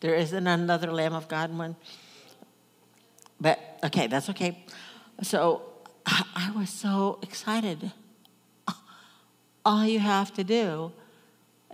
[0.00, 1.76] There isn't another Lamb of God one.
[3.40, 4.64] But okay, that's okay.
[5.22, 5.62] So
[6.06, 7.92] I was so excited.
[9.64, 10.92] All you have to do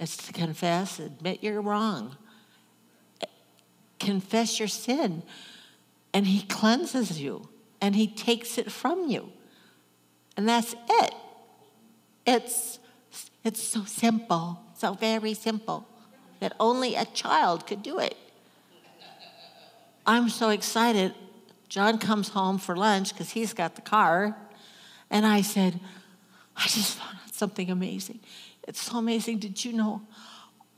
[0.01, 2.17] is to confess, admit you're wrong,
[3.99, 5.23] confess your sin,
[6.15, 7.49] and He cleanses you
[7.83, 9.31] and He takes it from you.
[10.37, 11.14] And that's it.
[12.25, 12.79] It's,
[13.45, 15.87] it's so simple, so very simple,
[16.40, 18.16] that only a child could do it.
[20.07, 21.14] I'm so excited.
[21.68, 24.37] John comes home for lunch because he's got the car.
[25.11, 25.79] And I said,
[26.57, 28.21] I just found out something amazing.
[28.66, 29.38] It's so amazing.
[29.38, 30.03] Did you know?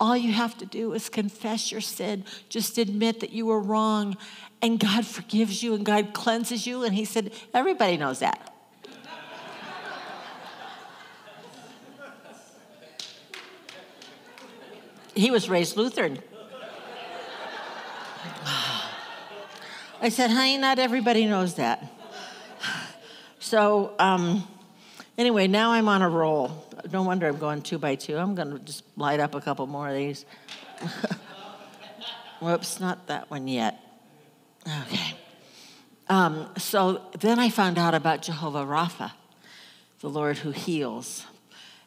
[0.05, 2.27] All you have to do is confess your sin.
[2.51, 4.19] Just admit that you were wrong.
[4.61, 6.83] And God forgives you and God cleanses you.
[6.83, 8.51] And He said, Everybody knows that.
[15.15, 16.19] he was raised Lutheran.
[20.03, 21.91] I said, honey, not everybody knows that.
[23.39, 24.47] So, um,
[25.19, 26.67] anyway, now I'm on a roll.
[26.93, 28.17] No wonder I'm going two by two.
[28.17, 30.25] I'm going to just light up a couple more of these.
[32.41, 33.81] Whoops, not that one yet.
[34.67, 35.15] Okay.
[36.09, 39.13] Um, so then I found out about Jehovah Rapha,
[40.01, 41.25] the Lord who heals.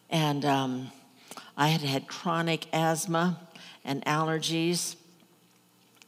[0.10, 0.92] And um,
[1.56, 3.40] I had had chronic asthma
[3.84, 4.96] and allergies.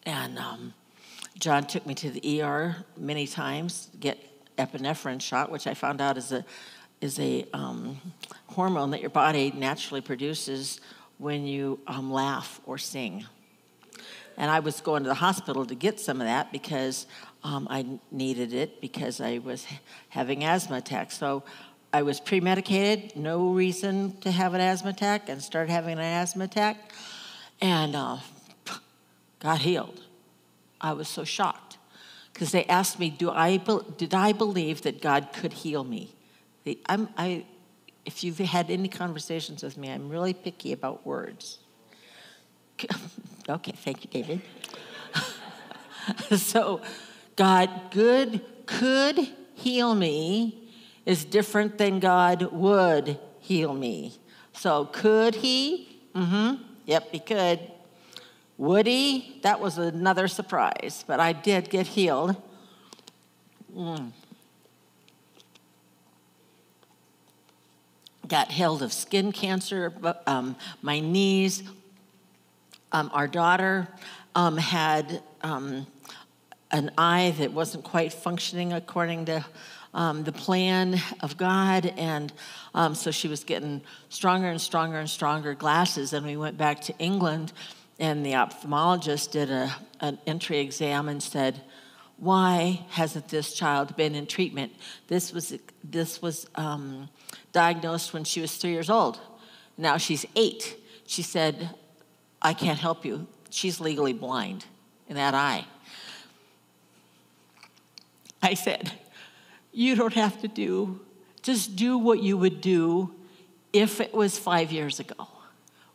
[0.05, 0.73] And um,
[1.37, 4.17] John took me to the ER many times to get
[4.57, 6.45] epinephrine shot, which I found out is a
[7.01, 7.99] is a um,
[8.47, 10.81] hormone that your body naturally produces
[11.17, 13.25] when you um, laugh or sing.
[14.37, 17.07] And I was going to the hospital to get some of that because
[17.43, 19.65] um, I needed it because I was
[20.09, 21.17] having asthma attacks.
[21.17, 21.43] So
[21.91, 25.99] I was pre medicated, no reason to have an asthma attack, and started having an
[25.99, 26.93] asthma attack,
[27.61, 28.17] and uh,
[29.39, 30.01] got healed.
[30.79, 31.77] I was so shocked
[32.31, 36.15] because they asked me, Do I be- Did I believe that God could heal me?
[36.87, 37.45] I'm, I,
[38.05, 41.59] if you've had any conversations with me, I'm really picky about words.
[43.49, 44.41] okay, thank you, David.
[46.37, 46.81] so,
[47.35, 50.69] God good could heal me
[51.05, 54.13] is different than God would heal me.
[54.53, 56.01] So, could He?
[56.13, 56.63] Mm hmm.
[56.85, 57.59] Yep, He could.
[58.57, 59.39] Would He?
[59.43, 62.35] That was another surprise, but I did get healed.
[63.75, 64.11] Mm.
[68.29, 69.91] Got healed of skin cancer,
[70.27, 71.63] um, my knees.
[72.91, 73.87] Um, our daughter
[74.35, 75.87] um, had um,
[76.69, 79.43] an eye that wasn't quite functioning according to
[79.95, 81.91] um, the plan of God.
[81.97, 82.31] And
[82.75, 86.13] um, so she was getting stronger and stronger and stronger glasses.
[86.13, 87.51] And we went back to England,
[87.99, 91.61] and the ophthalmologist did a, an entry exam and said,
[92.17, 94.73] why hasn't this child been in treatment?
[95.07, 97.09] This was, this was um,
[97.51, 99.19] diagnosed when she was three years old.
[99.77, 100.77] Now she's eight.
[101.07, 101.75] She said,
[102.41, 103.27] I can't help you.
[103.49, 104.65] She's legally blind
[105.07, 105.65] in that eye.
[108.41, 108.91] I said,
[109.71, 110.99] you don't have to do.
[111.41, 113.13] Just do what you would do
[113.73, 115.27] if it was five years ago.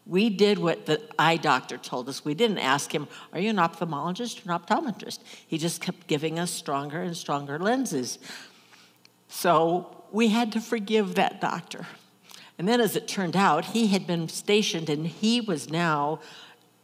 [0.06, 2.24] We did what the eye doctor told us.
[2.24, 5.20] We didn't ask him, Are you an ophthalmologist or an optometrist?
[5.46, 8.18] He just kept giving us stronger and stronger lenses.
[9.28, 11.86] So we had to forgive that doctor.
[12.56, 16.20] And then, as it turned out, he had been stationed and he was now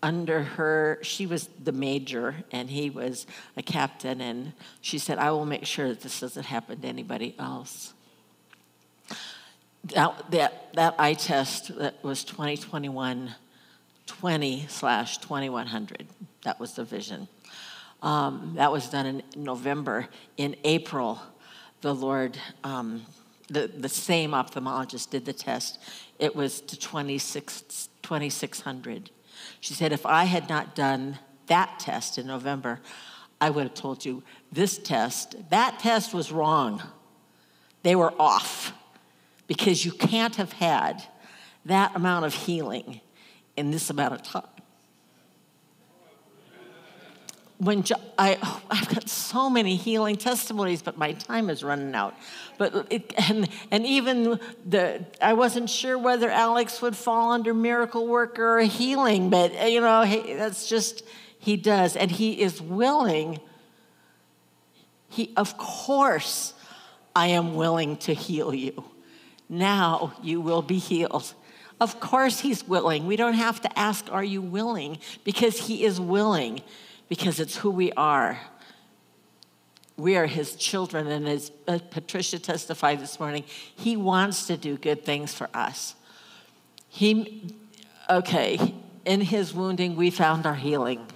[0.02, 3.26] under her, she was the major and he was
[3.56, 4.20] a captain.
[4.20, 7.94] And she said, I will make sure that this doesn't happen to anybody else.
[9.94, 13.34] That, that, that eye test that was 2021
[14.06, 16.04] 20 slash 2100.
[16.42, 17.28] That was the vision.
[18.02, 20.08] Um, that was done in November.
[20.36, 21.22] In April,
[21.80, 23.06] the Lord, um,
[23.50, 25.78] the, the same ophthalmologist did the test.
[26.18, 29.10] It was to 26, 2600.
[29.60, 32.80] She said, if I had not done that test in November,
[33.40, 34.22] I would have told you
[34.52, 36.82] this test, that test was wrong.
[37.82, 38.72] They were off
[39.46, 41.02] because you can't have had
[41.64, 43.00] that amount of healing
[43.56, 44.44] in this amount of time.
[47.60, 51.94] When jo- I, oh, I've got so many healing testimonies, but my time is running
[51.94, 52.14] out.
[52.58, 58.06] But it, and and even the I wasn't sure whether Alex would fall under miracle
[58.06, 61.04] worker or healing, but uh, you know hey, that's just
[61.38, 63.38] he does, and he is willing.
[65.08, 66.54] He of course,
[67.14, 68.84] I am willing to heal you.
[69.48, 71.34] Now you will be healed.
[71.80, 73.06] Of course, he's willing.
[73.06, 74.98] We don't have to ask, Are you willing?
[75.24, 76.60] Because he is willing
[77.10, 78.38] because it's who we are.
[79.98, 81.50] We are his children, and as
[81.90, 83.44] Patricia testified this morning,
[83.76, 85.96] he wants to do good things for us.
[86.88, 87.52] He,
[88.08, 91.06] okay, in his wounding, we found our healing.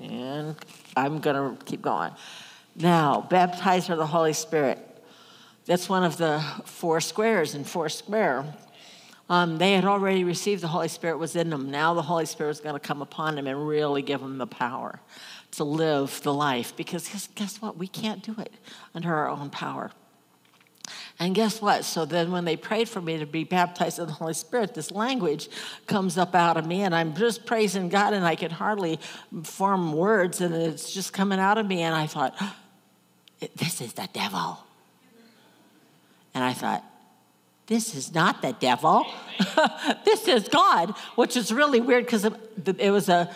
[0.00, 0.56] And
[0.96, 2.12] I'm going to keep going.
[2.74, 4.78] Now, baptize with the Holy Spirit.
[5.66, 8.46] That's one of the four squares in four square.
[9.28, 11.70] Um, they had already received the Holy Spirit was in them.
[11.70, 14.46] Now the Holy Spirit is going to come upon them and really give them the
[14.46, 15.00] power
[15.52, 16.76] to live the life.
[16.76, 17.76] Because guess, guess what?
[17.76, 18.52] We can't do it
[18.94, 19.92] under our own power.
[21.18, 21.84] And guess what?
[21.84, 24.90] So then, when they prayed for me to be baptized in the Holy Spirit, this
[24.90, 25.48] language
[25.86, 28.98] comes up out of me, and I'm just praising God, and I can hardly
[29.44, 31.82] form words, and it's just coming out of me.
[31.82, 32.34] And I thought,
[33.54, 34.58] this is the devil.
[36.34, 36.84] And I thought,
[37.72, 39.06] this is not the devil.
[40.04, 43.34] this is God, which is really weird because it was a,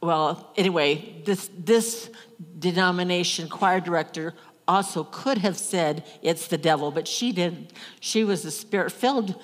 [0.00, 2.10] well, anyway, this, this
[2.58, 4.34] denomination choir director
[4.66, 7.70] also could have said it's the devil, but she didn't.
[8.00, 9.40] She was a spirit filled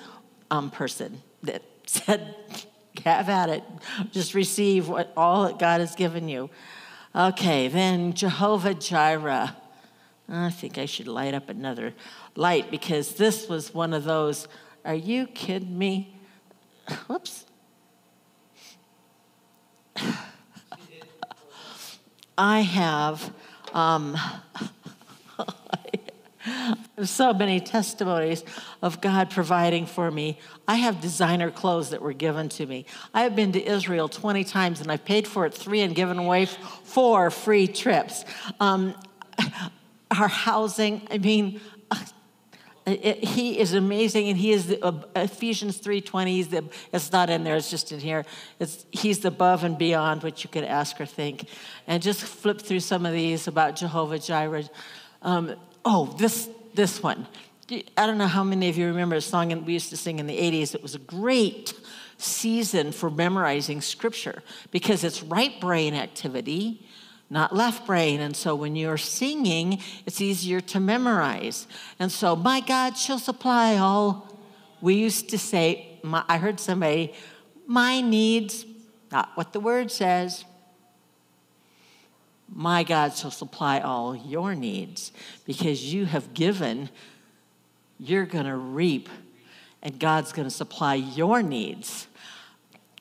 [0.51, 2.35] um, person that said,
[3.05, 3.63] have at it,
[4.11, 6.49] just receive what, all that God has given you.
[7.15, 9.55] Okay, then Jehovah Jireh.
[10.29, 11.93] I think I should light up another
[12.35, 14.47] light because this was one of those,
[14.83, 16.13] are you kidding me?
[17.07, 17.45] Whoops.
[22.37, 23.33] I have
[23.73, 24.17] um,
[27.03, 28.43] so many testimonies
[28.81, 30.39] of God providing for me.
[30.67, 32.85] I have designer clothes that were given to me.
[33.13, 36.17] I have been to Israel 20 times and I've paid for it three and given
[36.17, 38.25] away four free trips.
[38.59, 38.93] Um,
[40.19, 41.59] our housing, I mean,
[42.87, 46.41] it, he is amazing, and he is the, uh, Ephesians three twenty.
[46.43, 46.63] The,
[46.93, 48.25] it's not in there; it's just in here.
[48.59, 51.49] It's, he's above and beyond what you could ask or think.
[51.85, 54.69] And just flip through some of these about Jehovah Jireh.
[55.21, 57.27] Um, oh, this this one.
[57.69, 60.27] I don't know how many of you remember a song we used to sing in
[60.27, 60.73] the '80s.
[60.73, 61.73] It was a great
[62.17, 64.41] season for memorizing scripture
[64.71, 66.86] because it's right brain activity
[67.29, 68.19] not left brain.
[68.21, 71.67] And so when you're singing, it's easier to memorize.
[71.99, 74.33] And so, my God shall supply all.
[74.79, 77.13] We used to say, my, I heard somebody,
[77.65, 78.65] my needs,
[79.11, 80.45] not what the word says.
[82.53, 85.11] My God shall supply all your needs
[85.45, 86.89] because you have given,
[87.99, 89.09] you're going to reap,
[89.81, 92.07] and God's going to supply your needs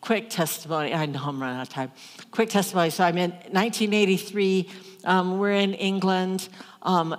[0.07, 0.95] quick testimony.
[0.95, 1.91] I know I'm running out of time.
[2.31, 2.91] Quick testimony.
[2.91, 4.71] So I'm in 1983.
[5.03, 6.49] Um, we're in England.
[6.83, 7.19] Um,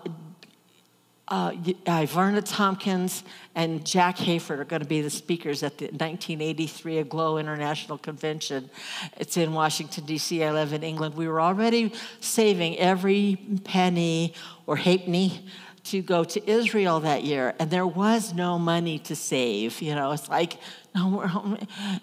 [1.27, 1.51] uh,
[1.85, 3.23] uh, Tompkins
[3.55, 8.69] and Jack Hayford are going to be the speakers at the 1983 Aglow International Convention.
[9.17, 10.41] It's in Washington, D.C.
[10.41, 11.15] I live in England.
[11.15, 13.35] We were already saving every
[13.65, 14.33] penny
[14.65, 15.45] or halfpenny
[15.91, 19.81] to go to Israel that year, and there was no money to save.
[19.81, 20.57] You know, it's like,
[20.93, 21.57] no more.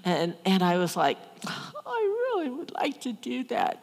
[0.04, 3.80] And, and I was like, I really would like to do that.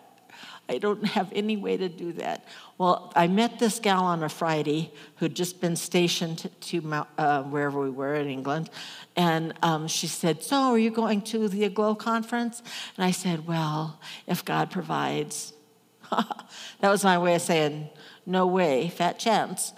[0.70, 2.46] I don't have any way to do that.
[2.78, 7.82] Well, I met this gal on a Friday who'd just been stationed to uh, wherever
[7.82, 8.70] we were in England.
[9.18, 12.64] And um, she said, So, are you going to the Aglow conference?
[12.96, 15.52] And I said, Well, if God provides.
[16.12, 17.90] that was my way of saying,
[18.32, 19.74] no way, fat chance.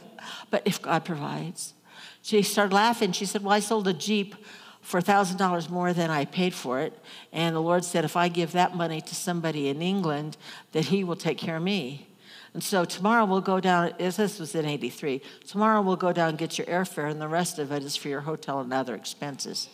[0.50, 1.74] but if God provides.
[2.22, 3.12] She started laughing.
[3.12, 4.34] She said, Well, I sold a Jeep
[4.80, 6.98] for $1,000 more than I paid for it.
[7.32, 10.36] And the Lord said, If I give that money to somebody in England,
[10.72, 12.08] that He will take care of me.
[12.52, 15.22] And so tomorrow we'll go down, this was in 83.
[15.46, 18.08] Tomorrow we'll go down and get your airfare, and the rest of it is for
[18.08, 19.68] your hotel and other expenses.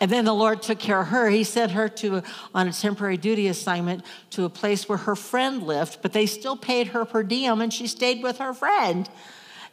[0.00, 1.28] And then the Lord took care of her.
[1.28, 2.22] He sent her to
[2.54, 6.56] on a temporary duty assignment to a place where her friend lived, but they still
[6.56, 9.08] paid her per diem and she stayed with her friend.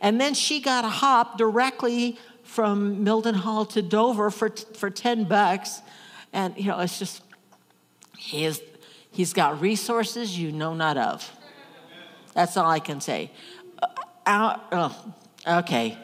[0.01, 5.81] And then she got a hop directly from Mildenhall to Dover for, for 10 bucks.
[6.33, 7.21] And, you know, it's just,
[8.17, 8.61] he is,
[9.11, 11.31] he's got resources you know not of.
[12.33, 13.31] That's all I can say.
[14.25, 15.13] Uh, oh,
[15.47, 15.97] okay,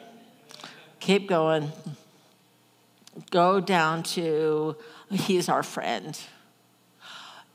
[1.00, 1.72] keep going
[3.30, 4.76] go down to
[5.10, 6.18] He's our friend.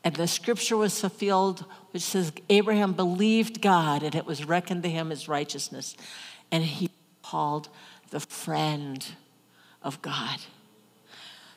[0.04, 4.90] And the scripture was fulfilled, which says, Abraham believed God, and it was reckoned to
[4.90, 5.98] him as righteousness.
[6.52, 6.92] And he
[7.24, 7.68] called
[8.12, 9.06] the friend
[9.84, 10.40] of God.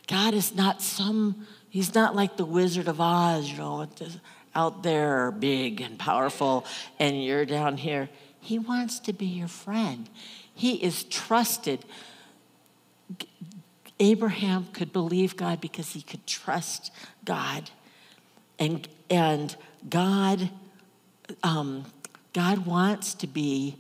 [0.09, 3.87] God is not some, he's not like the Wizard of Oz, you know,
[4.55, 6.67] out there big and powerful,
[6.99, 8.09] and you're down here.
[8.41, 10.09] He wants to be your friend.
[10.53, 11.85] He is trusted.
[14.01, 16.91] Abraham could believe God because he could trust
[17.25, 17.71] God.
[18.59, 19.55] And, and
[19.89, 20.51] God,
[21.43, 21.85] um,
[22.33, 23.77] God wants to be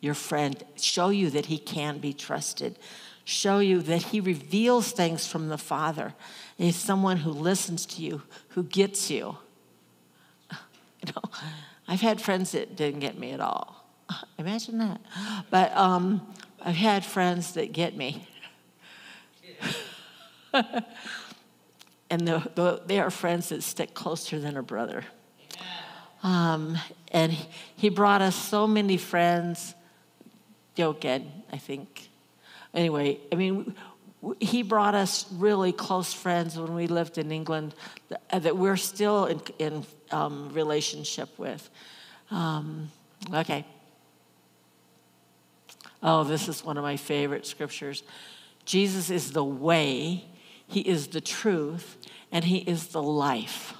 [0.00, 2.78] your friend, show you that he can be trusted,
[3.24, 6.14] show you that he reveals things from the Father.
[6.56, 9.36] He's someone who listens to you, who gets you.
[11.06, 11.30] You know,
[11.86, 13.84] I've had friends that didn't get me at all.
[14.38, 15.02] Imagine that.
[15.50, 16.26] But um,
[16.64, 18.26] I've had friends that get me.
[22.10, 25.04] and the, the, they are friends that stick closer than a brother.
[26.22, 26.78] Um,
[27.12, 29.74] and he, he brought us so many friends.
[30.74, 32.08] Joking, I think.
[32.72, 33.74] Anyway, I mean,
[34.40, 37.74] he brought us really close friends when we lived in England
[38.08, 41.68] that, that we're still in, in um, relationship with.
[42.30, 42.90] Um,
[43.32, 43.64] okay.
[46.02, 48.02] Oh, this is one of my favorite scriptures.
[48.64, 50.24] Jesus is the way,
[50.66, 51.96] He is the truth,
[52.32, 53.74] and He is the life.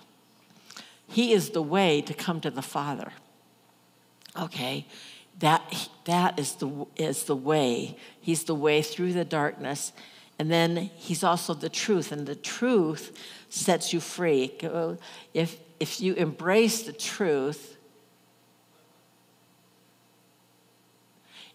[1.09, 3.13] He is the way to come to the Father.
[4.39, 4.87] Okay?
[5.39, 7.97] That, that is, the, is the way.
[8.21, 9.93] He's the way through the darkness.
[10.39, 13.17] And then he's also the truth, and the truth
[13.49, 14.53] sets you free.
[15.33, 17.77] If, if you embrace the truth,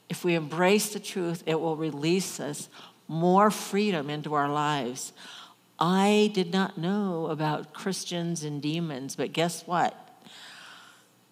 [0.08, 2.70] if we embrace the truth, it will release us
[3.10, 5.12] more freedom into our lives.
[5.80, 9.96] I did not know about Christians and demons, but guess what?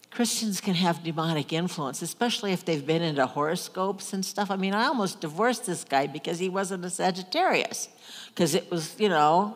[0.09, 4.49] Christians can have demonic influence, especially if they've been into horoscopes and stuff.
[4.49, 7.89] I mean, I almost divorced this guy because he wasn't a Sagittarius,
[8.29, 9.55] because it was, you know,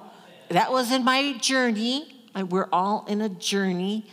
[0.49, 2.27] that was in my journey.
[2.49, 4.05] We're all in a journey.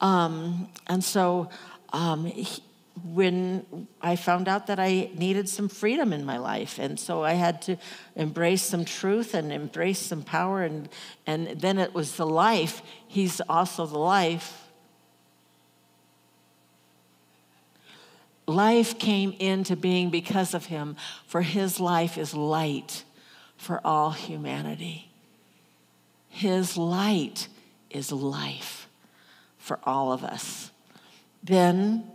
[0.00, 1.50] Um, and so
[1.92, 2.62] um, he,
[3.04, 6.78] when I found out that I needed some freedom in my life.
[6.78, 7.76] And so I had to
[8.16, 10.62] embrace some truth and embrace some power.
[10.62, 10.88] And,
[11.26, 12.82] and then it was the life.
[13.08, 14.68] He's also the life.
[18.46, 23.04] Life came into being because of him, for his life is light
[23.56, 25.08] for all humanity.
[26.28, 27.48] His light
[27.88, 28.88] is life
[29.58, 30.70] for all of us.
[31.42, 32.11] Then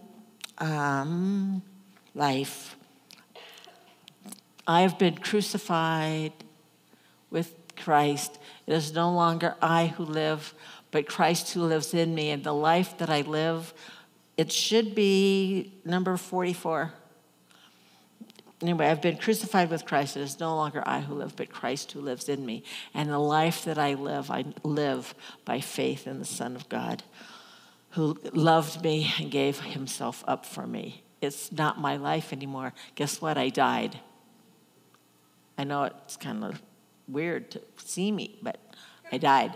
[0.59, 1.61] um,
[2.13, 2.75] life.
[4.67, 6.33] I have been crucified
[7.29, 8.37] with Christ.
[8.65, 10.53] It is no longer I who live,
[10.91, 12.31] but Christ who lives in me.
[12.31, 13.73] And the life that I live,
[14.35, 16.93] it should be number 44.
[18.61, 20.17] Anyway, I've been crucified with Christ.
[20.17, 22.63] It is no longer I who live, but Christ who lives in me.
[22.93, 25.13] And the life that I live, I live
[25.45, 27.03] by faith in the Son of God
[27.91, 31.03] who loved me and gave himself up for me.
[31.21, 32.73] It's not my life anymore.
[32.95, 33.37] Guess what?
[33.37, 33.99] I died.
[35.57, 36.61] I know it's kind of
[37.07, 38.59] weird to see me, but
[39.11, 39.53] I died.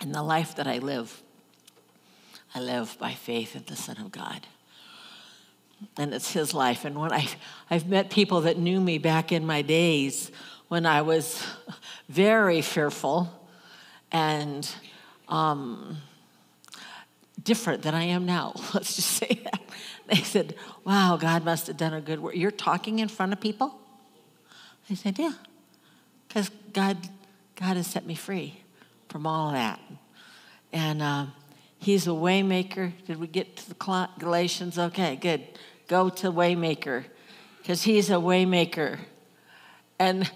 [0.00, 1.22] And the life that I live,
[2.54, 4.46] I live by faith in the Son of God.
[5.96, 6.84] And it's His life.
[6.84, 7.28] And when I,
[7.70, 10.32] I've met people that knew me back in my days
[10.68, 11.44] when I was
[12.12, 13.30] very fearful
[14.10, 14.70] and
[15.28, 15.96] um,
[17.42, 18.52] different than I am now.
[18.74, 19.60] Let's just say that.
[20.08, 20.54] They said,
[20.84, 22.36] Wow, God must have done a good work.
[22.36, 23.78] You're talking in front of people?
[24.90, 25.32] I said, Yeah,
[26.28, 26.98] because God,
[27.56, 28.60] God has set me free
[29.08, 29.80] from all that.
[30.70, 31.26] And uh,
[31.78, 32.92] He's a waymaker.
[33.06, 34.78] Did we get to the Galatians?
[34.78, 35.42] Okay, good.
[35.88, 37.04] Go to waymaker
[37.58, 38.98] because He's a waymaker.
[39.98, 40.30] And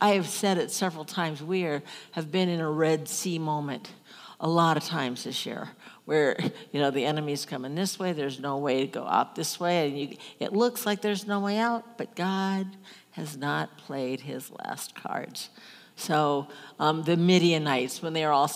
[0.00, 1.42] I have said it several times.
[1.42, 3.90] We are, have been in a Red Sea moment
[4.40, 5.70] a lot of times this year
[6.04, 6.36] where
[6.72, 9.88] you know the enemy's coming this way there's no way to go out this way
[9.88, 12.66] and you, it looks like there's no way out but god
[13.12, 15.50] has not played his last cards
[15.96, 18.50] so um, the Midianites, when they are all,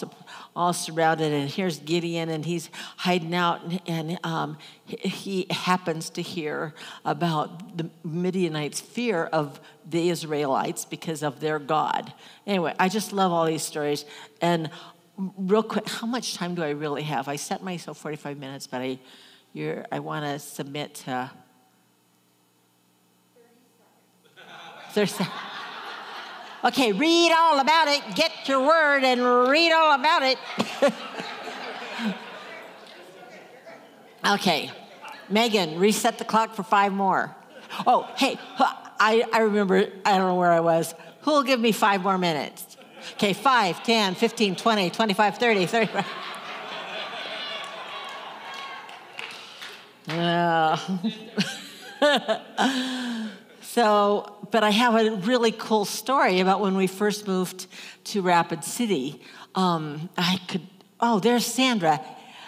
[0.56, 6.22] all surrounded, and here's Gideon, and he's hiding out, and, and um, he happens to
[6.22, 6.74] hear
[7.04, 12.12] about the Midianites' fear of the Israelites because of their God.
[12.46, 14.04] Anyway, I just love all these stories.
[14.40, 14.70] And
[15.36, 17.28] real quick, how much time do I really have?
[17.28, 18.98] I set myself 45 minutes, but I,
[19.92, 21.30] I want to submit to
[24.94, 25.14] There's,
[26.64, 28.02] okay, read all about it.
[28.14, 30.38] Get your word and read all about it.
[34.34, 34.70] okay,
[35.28, 37.34] Megan, reset the clock for five more.
[37.86, 40.94] Oh, hey, I, I remember, I don't know where I was.
[41.22, 42.76] Who will give me five more minutes?
[43.14, 46.06] Okay, 5, 10, 15, 20, 25, 30, 35.
[50.08, 50.78] Yeah.
[52.00, 52.38] Uh,
[53.72, 57.66] so, but I have a really cool story about when we first moved
[58.04, 59.20] to Rapid City.
[59.54, 60.62] Um, I could,
[61.00, 62.00] oh, there's Sandra.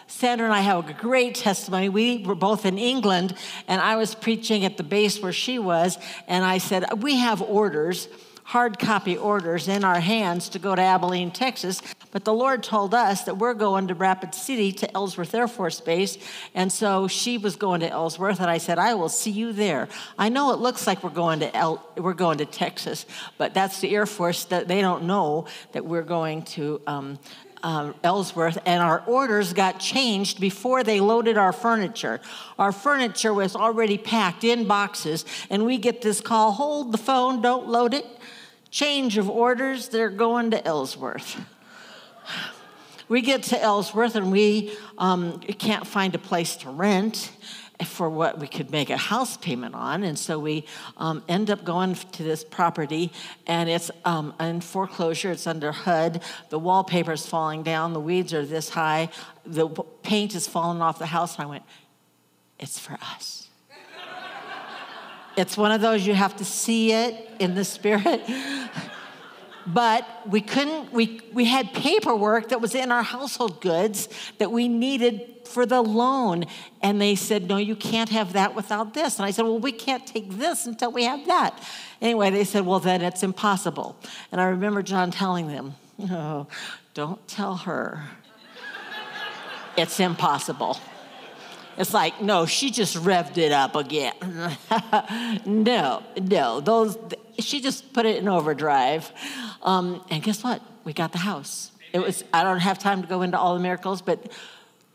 [0.07, 1.91] Sandra and I have a great testimony.
[1.91, 3.35] We were both in England,
[3.69, 7.43] and I was preaching at the base where she was, and I said, We have
[7.43, 8.09] orders
[8.51, 11.81] hard copy orders in our hands to go to Abilene, Texas.
[12.13, 15.81] But the Lord told us that we're going to Rapid City to Ellsworth Air Force
[15.81, 16.19] Base.
[16.55, 19.89] And so she was going to Ellsworth, and I said, I will see you there.
[20.19, 23.07] I know it looks like we're going to El- we're going to Texas,
[23.39, 27.19] but that's the Air Force that they don't know that we're going to um,
[27.63, 32.21] um, Ellsworth, and our orders got changed before they loaded our furniture.
[32.59, 37.43] Our furniture was already packed in boxes, and we get this call hold the phone,
[37.43, 38.07] don't load it
[38.71, 41.41] change of orders, they're going to Ellsworth.
[43.09, 47.33] We get to Ellsworth and we um, can't find a place to rent
[47.85, 50.03] for what we could make a house payment on.
[50.03, 50.67] And so we
[50.97, 53.13] um, end up going to this property,
[53.47, 55.31] and it's um, in foreclosure.
[55.33, 56.23] It's under HUD.
[56.51, 57.93] The wallpaper is falling down.
[57.93, 59.09] The weeds are this high.
[59.45, 59.69] The
[60.03, 61.37] paint is falling off the house.
[61.37, 61.65] And I went,
[62.59, 63.49] It's for us.
[65.37, 68.21] It's one of those you have to see it in the spirit.
[69.67, 74.09] but we couldn't, we, we had paperwork that was in our household goods
[74.39, 76.45] that we needed for the loan.
[76.83, 79.19] And they said, No, you can't have that without this.
[79.19, 81.63] And I said, Well, we can't take this until we have that.
[82.01, 83.97] Anyway, they said, Well, then it's impossible.
[84.33, 86.47] And I remember John telling them, No,
[86.95, 88.05] don't tell her.
[89.77, 90.79] it's impossible.
[91.81, 94.13] It's like, no, she just revved it up again.
[95.47, 96.99] no, no, those,
[97.39, 99.11] she just put it in overdrive.
[99.63, 100.61] Um, and guess what?
[100.85, 101.73] We got the house.
[101.95, 104.31] It was, I don't have time to go into all the miracles, but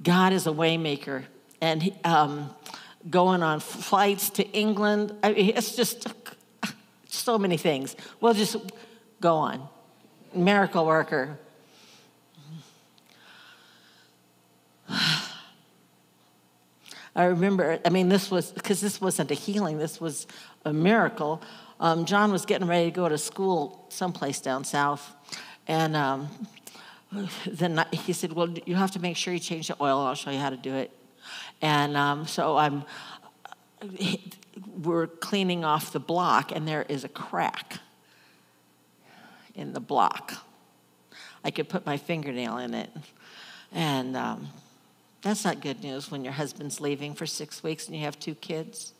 [0.03, 1.23] God is a waymaker.
[1.59, 2.53] And he, um,
[3.09, 6.07] going on flights to England, I mean, it's just
[7.07, 7.95] so many things.
[8.21, 8.57] We'll just
[9.21, 9.67] go on.
[10.35, 11.39] Miracle worker.
[17.15, 20.27] I remember, I mean, this was, because this wasn't a healing, this was
[20.65, 21.41] a miracle.
[21.79, 25.15] Um, John was getting ready to go to school someplace down south.
[25.67, 26.27] And um,
[27.47, 30.31] then he said, Well, you have to make sure you change the oil, I'll show
[30.31, 30.91] you how to do it.
[31.61, 32.83] And um, so I'm,
[34.83, 37.79] we're cleaning off the block, and there is a crack
[39.55, 40.33] in the block.
[41.43, 42.89] I could put my fingernail in it.
[43.71, 44.49] And um,
[45.25, 48.35] that's not good news when your husband's leaving for six weeks and you have two
[48.35, 48.93] kids.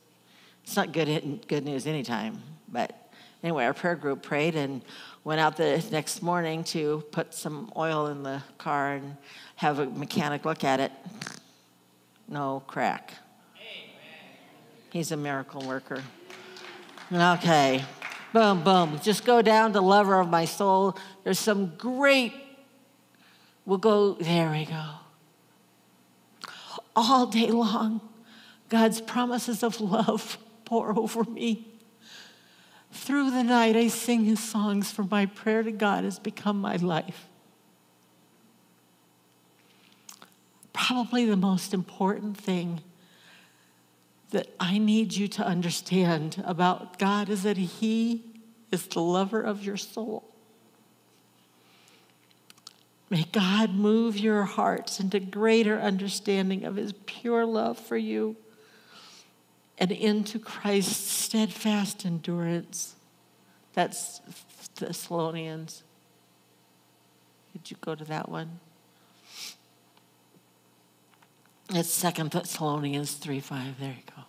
[0.64, 2.42] It's not good, good news anytime.
[2.68, 3.12] But
[3.44, 4.82] anyway, our prayer group prayed and
[5.24, 9.18] went out the next morning to put some oil in the car and
[9.58, 10.92] have a mechanic look at it.
[12.28, 13.14] No crack.
[14.92, 16.04] He's a miracle worker.
[17.14, 17.86] Okay.
[18.34, 19.00] Boom, boom.
[19.04, 20.98] Just go down to lover of my soul.
[21.24, 22.34] There's some great,
[23.64, 25.05] we'll go, there we go
[26.96, 28.02] all day long.
[28.70, 31.68] God's promises of love pour over me.
[32.92, 36.78] Through the night, I sing his songs, for my prayer to God has become my
[36.78, 37.28] life.
[40.74, 42.82] Probably the most important thing
[44.32, 48.24] that I need you to understand about God is that he
[48.72, 50.35] is the lover of your soul.
[53.16, 58.36] May God move your hearts into greater understanding of his pure love for you
[59.78, 62.96] and into Christ's steadfast endurance.
[63.74, 64.20] That's
[64.76, 65.84] Thessalonians.
[67.54, 68.60] Did you go to that one?
[71.70, 73.80] It's Second Thessalonians 3 5.
[73.80, 74.24] There you go.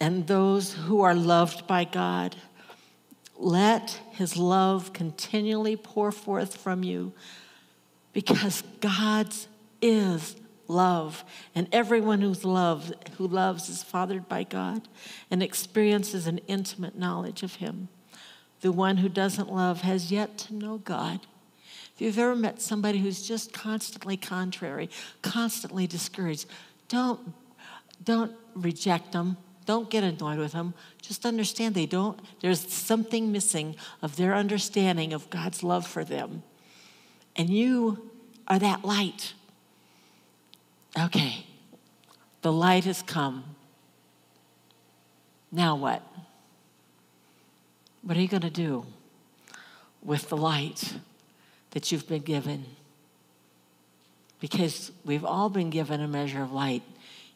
[0.00, 2.34] And those who are loved by God,
[3.42, 7.12] let his love continually pour forth from you
[8.12, 9.48] because God's
[9.80, 10.36] is
[10.68, 11.24] love.
[11.54, 14.88] And everyone who's loved, who loves is fathered by God
[15.30, 17.88] and experiences an intimate knowledge of him.
[18.60, 21.20] The one who doesn't love has yet to know God.
[21.94, 24.88] If you've ever met somebody who's just constantly contrary,
[25.20, 26.46] constantly discouraged,
[26.88, 27.34] don't,
[28.02, 29.36] don't reject them.
[29.64, 30.74] Don't get annoyed with them.
[31.00, 36.42] Just understand they don't, there's something missing of their understanding of God's love for them.
[37.36, 38.10] And you
[38.48, 39.34] are that light.
[40.98, 41.46] Okay,
[42.42, 43.44] the light has come.
[45.50, 46.02] Now what?
[48.02, 48.84] What are you going to do
[50.02, 50.94] with the light
[51.70, 52.64] that you've been given?
[54.40, 56.82] Because we've all been given a measure of light,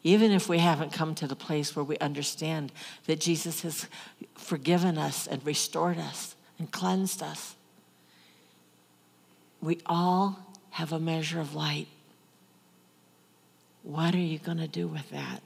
[0.03, 2.71] even if we haven't come to the place where we understand
[3.05, 3.87] that Jesus has
[4.35, 7.55] forgiven us and restored us and cleansed us.
[9.61, 11.87] We all have a measure of light.
[13.83, 15.41] What are you going to do with that?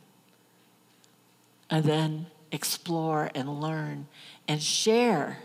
[1.70, 4.08] And then explore and learn
[4.48, 5.40] and share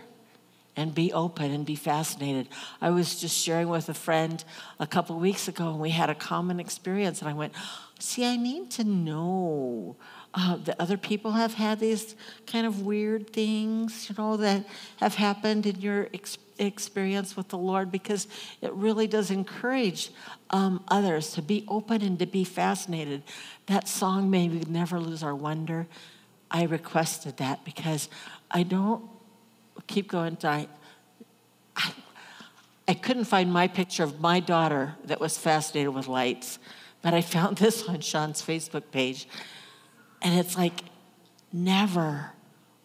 [0.76, 2.48] and be open and be fascinated.
[2.80, 4.44] I was just sharing with a friend
[4.78, 7.52] a couple weeks ago, and we had a common experience, and I went,
[7.98, 9.96] See, I need to know
[10.34, 12.14] uh, that other people have had these
[12.46, 14.66] kind of weird things, you know, that
[14.98, 18.28] have happened in your ex- experience with the Lord because
[18.60, 20.10] it really does encourage
[20.50, 23.22] um, others to be open and to be fascinated.
[23.64, 25.86] That song, May We Never Lose Our Wonder,
[26.50, 28.10] I requested that because
[28.50, 29.02] I don't
[29.86, 30.36] keep going.
[30.42, 30.68] I,
[31.76, 31.92] I,
[32.88, 36.58] I couldn't find my picture of my daughter that was fascinated with lights,
[37.02, 39.28] but I found this on Sean's Facebook page.
[40.22, 40.80] And it's like,
[41.52, 42.32] never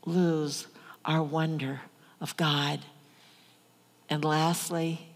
[0.05, 0.67] lose
[1.05, 1.81] our wonder
[2.19, 2.79] of God.
[4.09, 5.07] And lastly,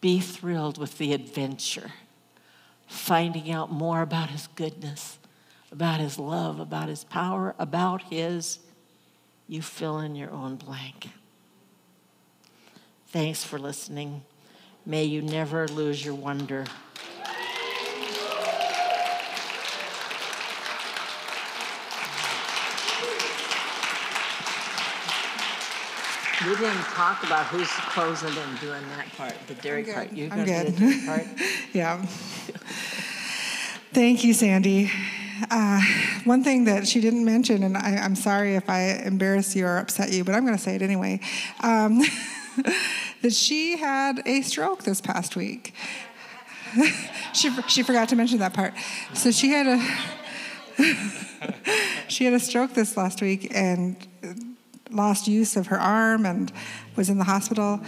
[0.00, 1.92] be thrilled with the adventure
[2.88, 5.18] finding out more about his goodness,
[5.70, 8.58] about his love, about his power, about his,
[9.46, 11.08] you fill in your own blank.
[13.08, 14.22] Thanks for listening.
[14.84, 16.64] May you never lose your wonder.
[26.46, 30.12] We didn't talk about who's closing and doing that part, the dairy part.
[30.12, 30.78] You're I'm going to good.
[30.78, 31.26] do the dairy part?
[31.74, 32.02] Yeah.
[33.92, 34.90] Thank you, Sandy.
[35.50, 35.80] Uh,
[36.24, 39.78] one thing that she didn't mention, and I, I'm sorry if I embarrass you or
[39.78, 41.20] upset you, but I'm going to say it anyway,
[41.60, 41.98] um,
[43.22, 45.74] that she had a stroke this past week.
[47.32, 48.74] she, she forgot to mention that part.
[49.14, 49.80] So she had a
[52.08, 53.96] she had a stroke this last week and
[54.90, 56.52] lost use of her arm and
[56.96, 57.80] was in the hospital.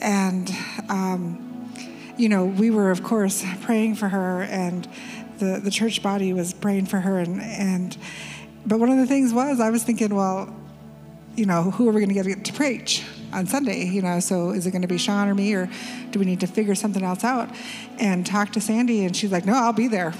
[0.00, 0.50] And
[0.88, 1.46] um,
[2.16, 4.88] you know, we were of course praying for her, and
[5.40, 7.96] the the church body was praying for her, and and.
[8.66, 10.54] But one of the things was I was thinking, well,
[11.34, 13.86] you know, who are we going to get to preach on Sunday?
[13.86, 15.70] You know, so is it going to be Sean or me, or
[16.10, 17.48] do we need to figure something else out?
[17.98, 20.12] And talk to Sandy, and she's like, no, I'll be there.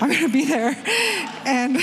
[0.00, 0.74] I'm going to be there,
[1.44, 1.78] and.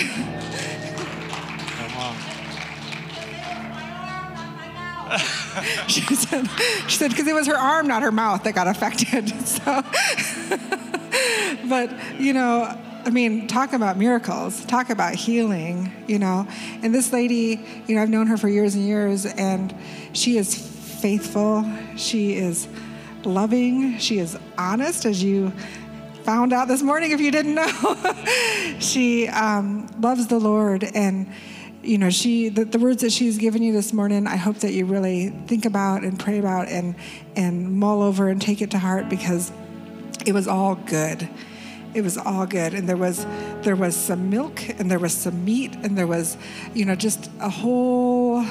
[5.87, 6.49] she said,
[6.87, 9.31] she said, because it was her arm, not her mouth, that got affected.
[9.47, 9.83] So,
[11.69, 16.47] but you know, I mean, talk about miracles, talk about healing, you know.
[16.83, 19.73] And this lady, you know, I've known her for years and years, and
[20.13, 20.55] she is
[20.99, 21.65] faithful.
[21.95, 22.67] She is
[23.23, 23.97] loving.
[23.99, 25.51] She is honest, as you
[26.23, 28.13] found out this morning if you didn't know.
[28.79, 31.31] she um, loves the Lord and
[31.81, 34.73] you know she the, the words that she's given you this morning i hope that
[34.73, 36.95] you really think about and pray about and
[37.35, 39.53] and mull over and take it to heart because
[40.27, 41.27] it was all good
[41.93, 43.25] it was all good and there was
[43.61, 46.37] there was some milk and there was some meat and there was
[46.73, 48.45] you know just a whole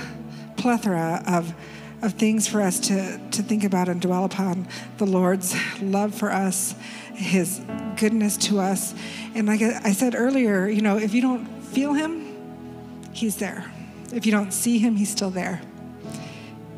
[0.57, 1.55] plethora of
[2.03, 4.67] of things for us to to think about and dwell upon
[4.99, 6.75] the lord's love for us
[7.15, 7.61] his
[7.97, 8.95] goodness to us
[9.35, 12.27] and like i said earlier you know if you don't feel him
[13.17, 13.65] He's there.
[14.13, 15.63] If you don't see him, he's still there.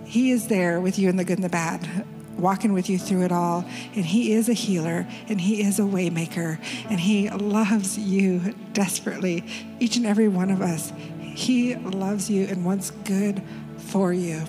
[0.05, 2.07] He is there with you in the good and the bad,
[2.39, 3.64] walking with you through it all.
[3.95, 6.59] And he is a healer and he is a waymaker
[6.89, 9.45] and he loves you desperately,
[9.80, 10.93] each and every one of us.
[11.20, 13.43] He loves you and wants good
[13.76, 14.43] for you.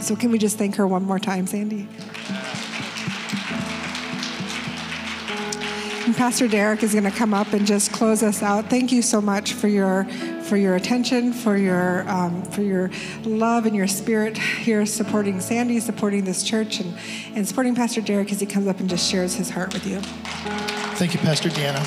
[0.00, 1.88] So can we just thank her one more time, Sandy?
[6.14, 8.70] And Pastor Derek is going to come up and just close us out.
[8.70, 10.04] Thank you so much for your
[10.44, 12.92] for your attention, for your um, for your
[13.24, 16.96] love and your spirit here, supporting Sandy, supporting this church, and
[17.34, 19.98] and supporting Pastor Derek as he comes up and just shares his heart with you.
[20.94, 21.84] Thank you, Pastor Deanna.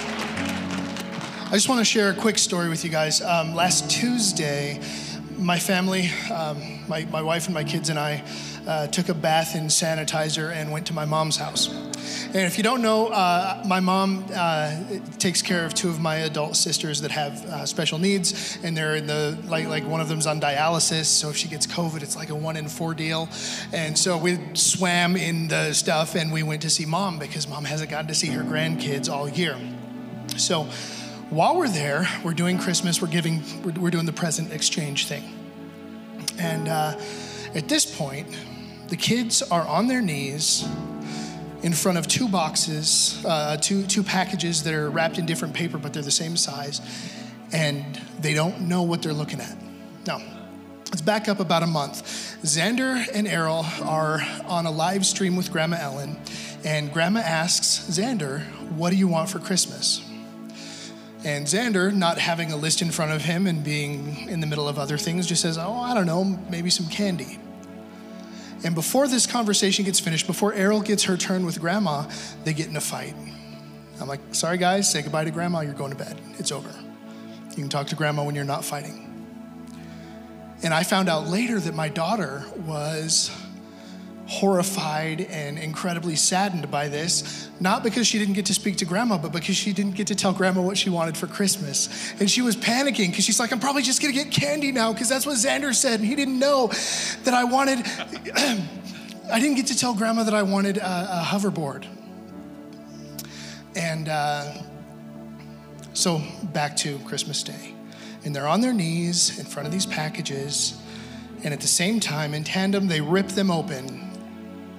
[1.49, 3.21] I just want to share a quick story with you guys.
[3.21, 4.82] Um, last Tuesday,
[5.38, 8.23] my family, um, my, my wife and my kids and I,
[8.68, 11.70] uh, took a bath in sanitizer, and went to my mom's house.
[12.28, 16.15] And if you don't know, uh, my mom uh, takes care of two of my
[16.18, 20.09] adult sisters that have uh, special needs, and they're in the like like one of
[20.09, 21.05] them's on dialysis.
[21.05, 23.30] So if she gets COVID, it's like a one in four deal.
[23.74, 27.65] And so we swam in the stuff, and we went to see mom because mom
[27.65, 29.57] hasn't gotten to see her grandkids all year.
[30.36, 30.63] So
[31.30, 33.01] while we're there, we're doing Christmas.
[33.01, 33.43] We're giving.
[33.63, 35.24] We're, we're doing the present exchange thing.
[36.39, 36.99] And uh,
[37.55, 38.28] at this point,
[38.89, 40.67] the kids are on their knees
[41.63, 45.77] in front of two boxes, uh, two, two packages that are wrapped in different paper,
[45.77, 46.81] but they're the same size,
[47.51, 49.57] and they don't know what they're looking at.
[50.05, 50.21] Now,
[50.89, 52.03] let's back up about a month.
[52.43, 56.17] Xander and Errol are on a live stream with Grandma Ellen,
[56.63, 60.03] and Grandma asks Xander, What do you want for Christmas?
[61.25, 64.69] And Xander, not having a list in front of him and being in the middle
[64.69, 67.39] of other things, just says, Oh, I don't know, maybe some candy.
[68.64, 72.10] And before this conversation gets finished, before Errol gets her turn with grandma,
[72.43, 73.14] they get in a fight.
[74.01, 76.20] I'm like, sorry guys, say goodbye to grandma, you're going to bed.
[76.38, 76.70] It's over.
[77.49, 79.03] You can talk to grandma when you're not fighting.
[80.64, 83.32] And I found out later that my daughter was
[84.28, 89.17] horrified and incredibly saddened by this, not because she didn't get to speak to grandma,
[89.17, 92.13] but because she didn't get to tell grandma what she wanted for Christmas.
[92.19, 95.07] And she was panicking because she's like, I'm probably just gonna get candy now because
[95.07, 96.01] that's what Xander said.
[96.01, 96.67] And he didn't know
[97.23, 97.80] that I wanted,
[99.32, 101.86] I didn't get to tell grandma that I wanted a, a hoverboard.
[103.78, 104.53] And uh,
[105.93, 107.73] so back to Christmas Day.
[108.25, 110.78] And they're on their knees in front of these packages.
[111.45, 114.07] And at the same time, in tandem, they rip them open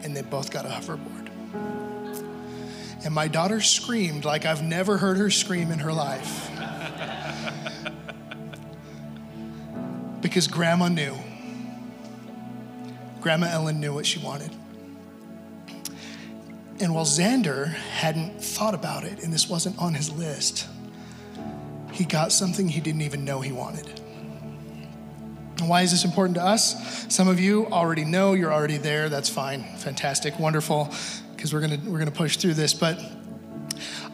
[0.03, 1.29] and they both got a hoverboard.
[3.05, 6.51] And my daughter screamed like I've never heard her scream in her life.
[10.21, 11.17] because grandma knew.
[13.21, 14.51] Grandma Ellen knew what she wanted.
[16.81, 20.69] And while Xander hadn't thought about it and this wasn't on his list,
[21.93, 24.01] he got something he didn't even know he wanted.
[25.63, 27.13] Why is this important to us?
[27.13, 29.09] Some of you already know, you're already there.
[29.09, 29.65] That's fine.
[29.79, 30.93] Fantastic, wonderful,
[31.35, 33.01] because we're going to we're going to push through this, but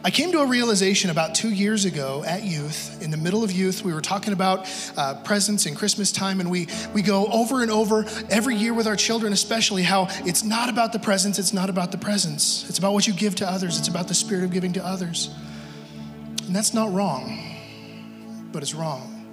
[0.05, 3.01] I came to a realization about two years ago at youth.
[3.01, 6.51] In the middle of youth, we were talking about uh, presents and Christmas time, and
[6.51, 10.69] we, we go over and over every year with our children, especially how it's not
[10.69, 12.69] about the presents, it's not about the presents.
[12.69, 15.33] It's about what you give to others, it's about the spirit of giving to others.
[16.45, 17.41] And that's not wrong,
[18.51, 19.25] but it's wrong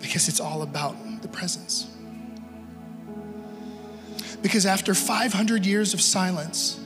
[0.00, 1.86] because it's all about the presence.
[4.42, 6.80] Because after 500 years of silence,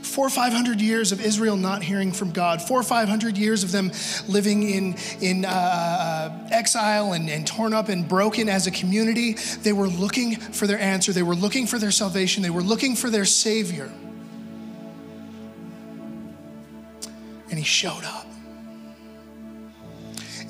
[0.00, 3.72] four or 500 years of Israel not hearing from God, four or 500 years of
[3.72, 3.92] them
[4.28, 9.72] living in, in uh, exile and, and torn up and broken as a community, they
[9.72, 11.12] were looking for their answer.
[11.12, 12.42] They were looking for their salvation.
[12.42, 13.90] They were looking for their Savior.
[17.50, 18.31] And He showed up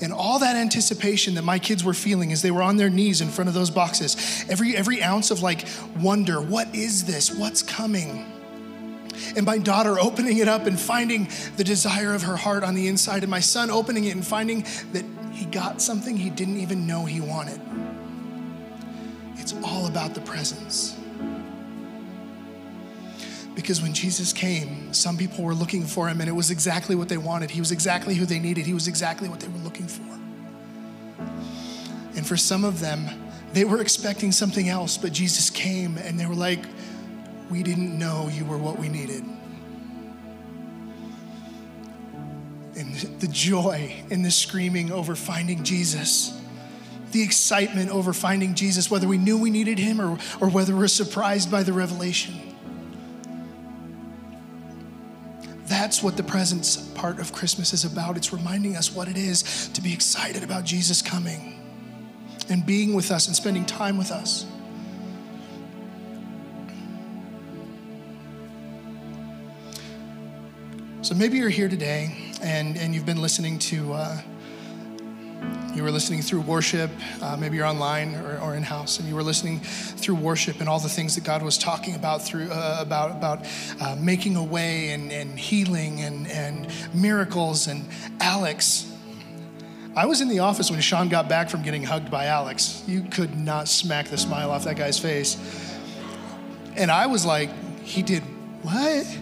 [0.02, 3.20] and all that anticipation that my kids were feeling as they were on their knees
[3.20, 5.66] in front of those boxes every every ounce of like
[6.00, 7.34] wonder what is this?
[7.34, 8.26] What's coming?
[9.36, 12.88] And my daughter opening it up and finding the desire of her heart on the
[12.88, 16.86] inside and my son opening it and finding that he got something he didn't even
[16.86, 17.60] know he wanted.
[19.36, 20.98] It's all about the presence
[23.54, 27.08] because when Jesus came, some people were looking for him and it was exactly what
[27.08, 27.50] they wanted.
[27.50, 28.66] He was exactly who they needed.
[28.66, 30.02] He was exactly what they were looking for.
[32.16, 33.08] And for some of them,
[33.52, 36.64] they were expecting something else, but Jesus came and they were like,
[37.50, 39.24] We didn't know you were what we needed.
[42.74, 46.40] And the joy and the screaming over finding Jesus,
[47.10, 50.88] the excitement over finding Jesus, whether we knew we needed him or, or whether we're
[50.88, 52.51] surprised by the revelation.
[55.72, 58.18] That's what the presence part of Christmas is about.
[58.18, 61.58] It's reminding us what it is to be excited about Jesus coming
[62.50, 64.44] and being with us and spending time with us.
[71.00, 73.94] So maybe you're here today and, and you've been listening to.
[73.94, 74.20] Uh,
[75.74, 76.90] you were listening through worship,
[77.22, 80.68] uh, maybe you're online or, or in house, and you were listening through worship and
[80.68, 83.46] all the things that God was talking about through uh, about about
[83.80, 87.66] uh, making a way and, and healing and, and miracles.
[87.68, 87.86] And
[88.20, 88.92] Alex,
[89.96, 92.82] I was in the office when Sean got back from getting hugged by Alex.
[92.86, 95.36] You could not smack the smile off that guy's face.
[96.76, 97.50] And I was like,
[97.82, 98.22] he did
[98.62, 99.18] what?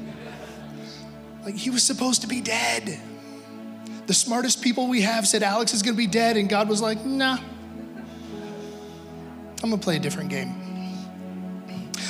[1.44, 3.00] Like he was supposed to be dead.
[4.10, 6.82] The smartest people we have said Alex is going to be dead, and God was
[6.82, 7.38] like, nah,
[9.62, 10.52] I'm going to play a different game.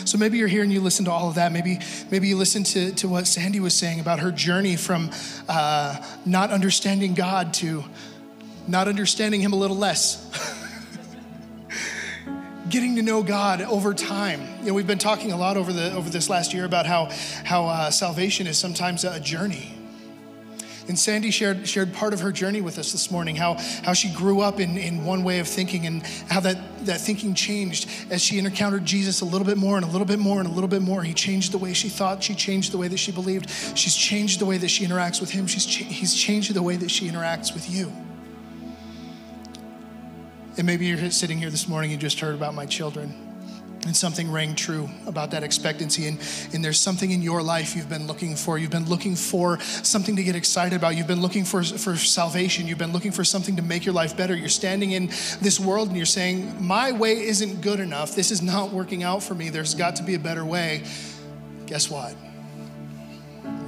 [0.06, 1.52] So maybe you're here and you listen to all of that.
[1.52, 1.78] Maybe,
[2.10, 5.10] maybe you listen to, to what Sandy was saying about her journey from
[5.46, 7.84] uh, not understanding God to
[8.66, 10.26] not understanding Him a little less.
[12.70, 14.40] Getting to know God over time.
[14.60, 17.10] You know, we've been talking a lot over the over this last year about how
[17.44, 19.76] how uh, salvation is sometimes a journey.
[20.90, 24.12] And Sandy shared, shared part of her journey with us this morning, how, how she
[24.12, 28.20] grew up in, in one way of thinking and how that, that thinking changed as
[28.20, 30.66] she encountered Jesus a little bit more and a little bit more and a little
[30.66, 31.04] bit more.
[31.04, 34.40] He changed the way she thought, she changed the way that she believed, she's changed
[34.40, 37.54] the way that she interacts with him, she's he's changed the way that she interacts
[37.54, 37.92] with you.
[40.58, 43.29] And maybe you're sitting here this morning, you just heard about my children
[43.86, 46.06] and something rang true about that expectancy.
[46.06, 46.18] And,
[46.52, 48.58] and there's something in your life you've been looking for.
[48.58, 50.96] You've been looking for something to get excited about.
[50.96, 52.66] You've been looking for, for salvation.
[52.66, 54.34] You've been looking for something to make your life better.
[54.34, 55.06] You're standing in
[55.40, 58.14] this world and you're saying my way isn't good enough.
[58.14, 59.48] This is not working out for me.
[59.48, 60.84] There's got to be a better way.
[61.66, 62.14] Guess what?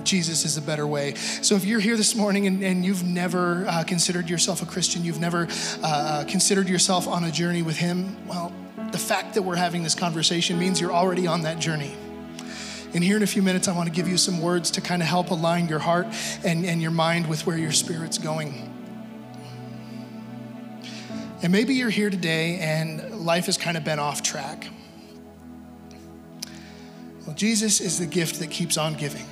[0.05, 1.15] Jesus is a better way.
[1.15, 5.05] So if you're here this morning and, and you've never uh, considered yourself a Christian,
[5.05, 5.47] you've never
[5.83, 8.53] uh, considered yourself on a journey with Him, well,
[8.93, 11.97] the fact that we're having this conversation means you're already on that journey.
[12.95, 15.01] And here in a few minutes, I want to give you some words to kind
[15.01, 16.07] of help align your heart
[16.45, 18.69] and, and your mind with where your spirit's going.
[21.43, 24.69] And maybe you're here today and life has kind of been off track.
[27.27, 29.27] Well, Jesus is the gift that keeps on giving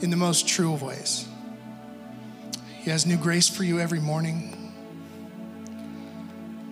[0.00, 1.28] in the most true of ways.
[2.78, 4.55] He has new grace for you every morning.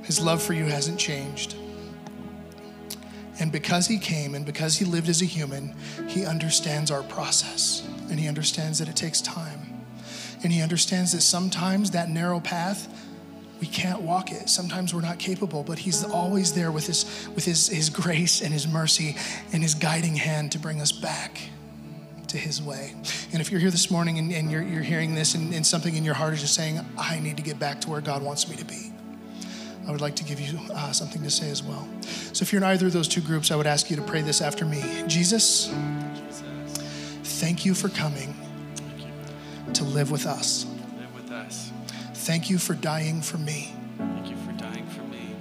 [0.04, 1.56] His love for you hasn't changed.
[3.40, 5.74] And because he came and because he lived as a human,
[6.08, 9.60] he understands our process and he understands that it takes time.
[10.42, 12.86] And he understands that sometimes that narrow path,
[13.60, 14.50] we can't walk it.
[14.50, 18.52] Sometimes we're not capable, but he's always there with his, with his, his grace and
[18.52, 19.16] his mercy
[19.52, 21.40] and his guiding hand to bring us back
[22.28, 22.94] to his way.
[23.32, 25.96] And if you're here this morning and, and you're, you're hearing this and, and something
[25.96, 28.48] in your heart is just saying, I need to get back to where God wants
[28.48, 28.93] me to be
[29.86, 31.86] I would like to give you uh, something to say as well.
[32.32, 34.22] So, if you're in either of those two groups, I would ask you to pray
[34.22, 34.82] this after me.
[35.06, 35.72] Jesus,
[37.22, 38.34] thank you for coming
[39.74, 40.66] to live with us.
[40.98, 41.70] Live with us.
[42.14, 43.74] Thank you for dying for me.
[43.98, 45.34] Thank you for dying for me.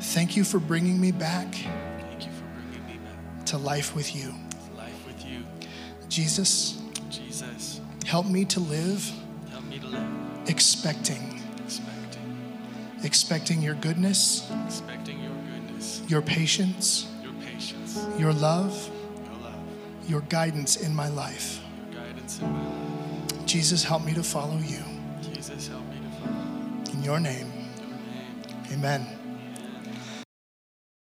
[0.00, 4.14] Thank you for bringing me back Thank you for bringing me back to life with
[4.14, 4.34] you.
[4.76, 5.44] life with you.
[6.08, 6.80] Jesus,
[7.10, 9.10] Jesus, help me to live
[9.50, 10.04] help me to live
[10.48, 11.33] expecting,
[13.04, 18.72] expecting, your goodness, expecting your goodness, your patience, your patience, your love,
[19.24, 21.60] your love, your guidance in my life.
[21.92, 23.46] your guidance in my life.
[23.46, 24.82] Jesus, help me to follow you.
[25.22, 28.72] Jesus, help me to follow In your name, your name.
[28.72, 29.23] amen.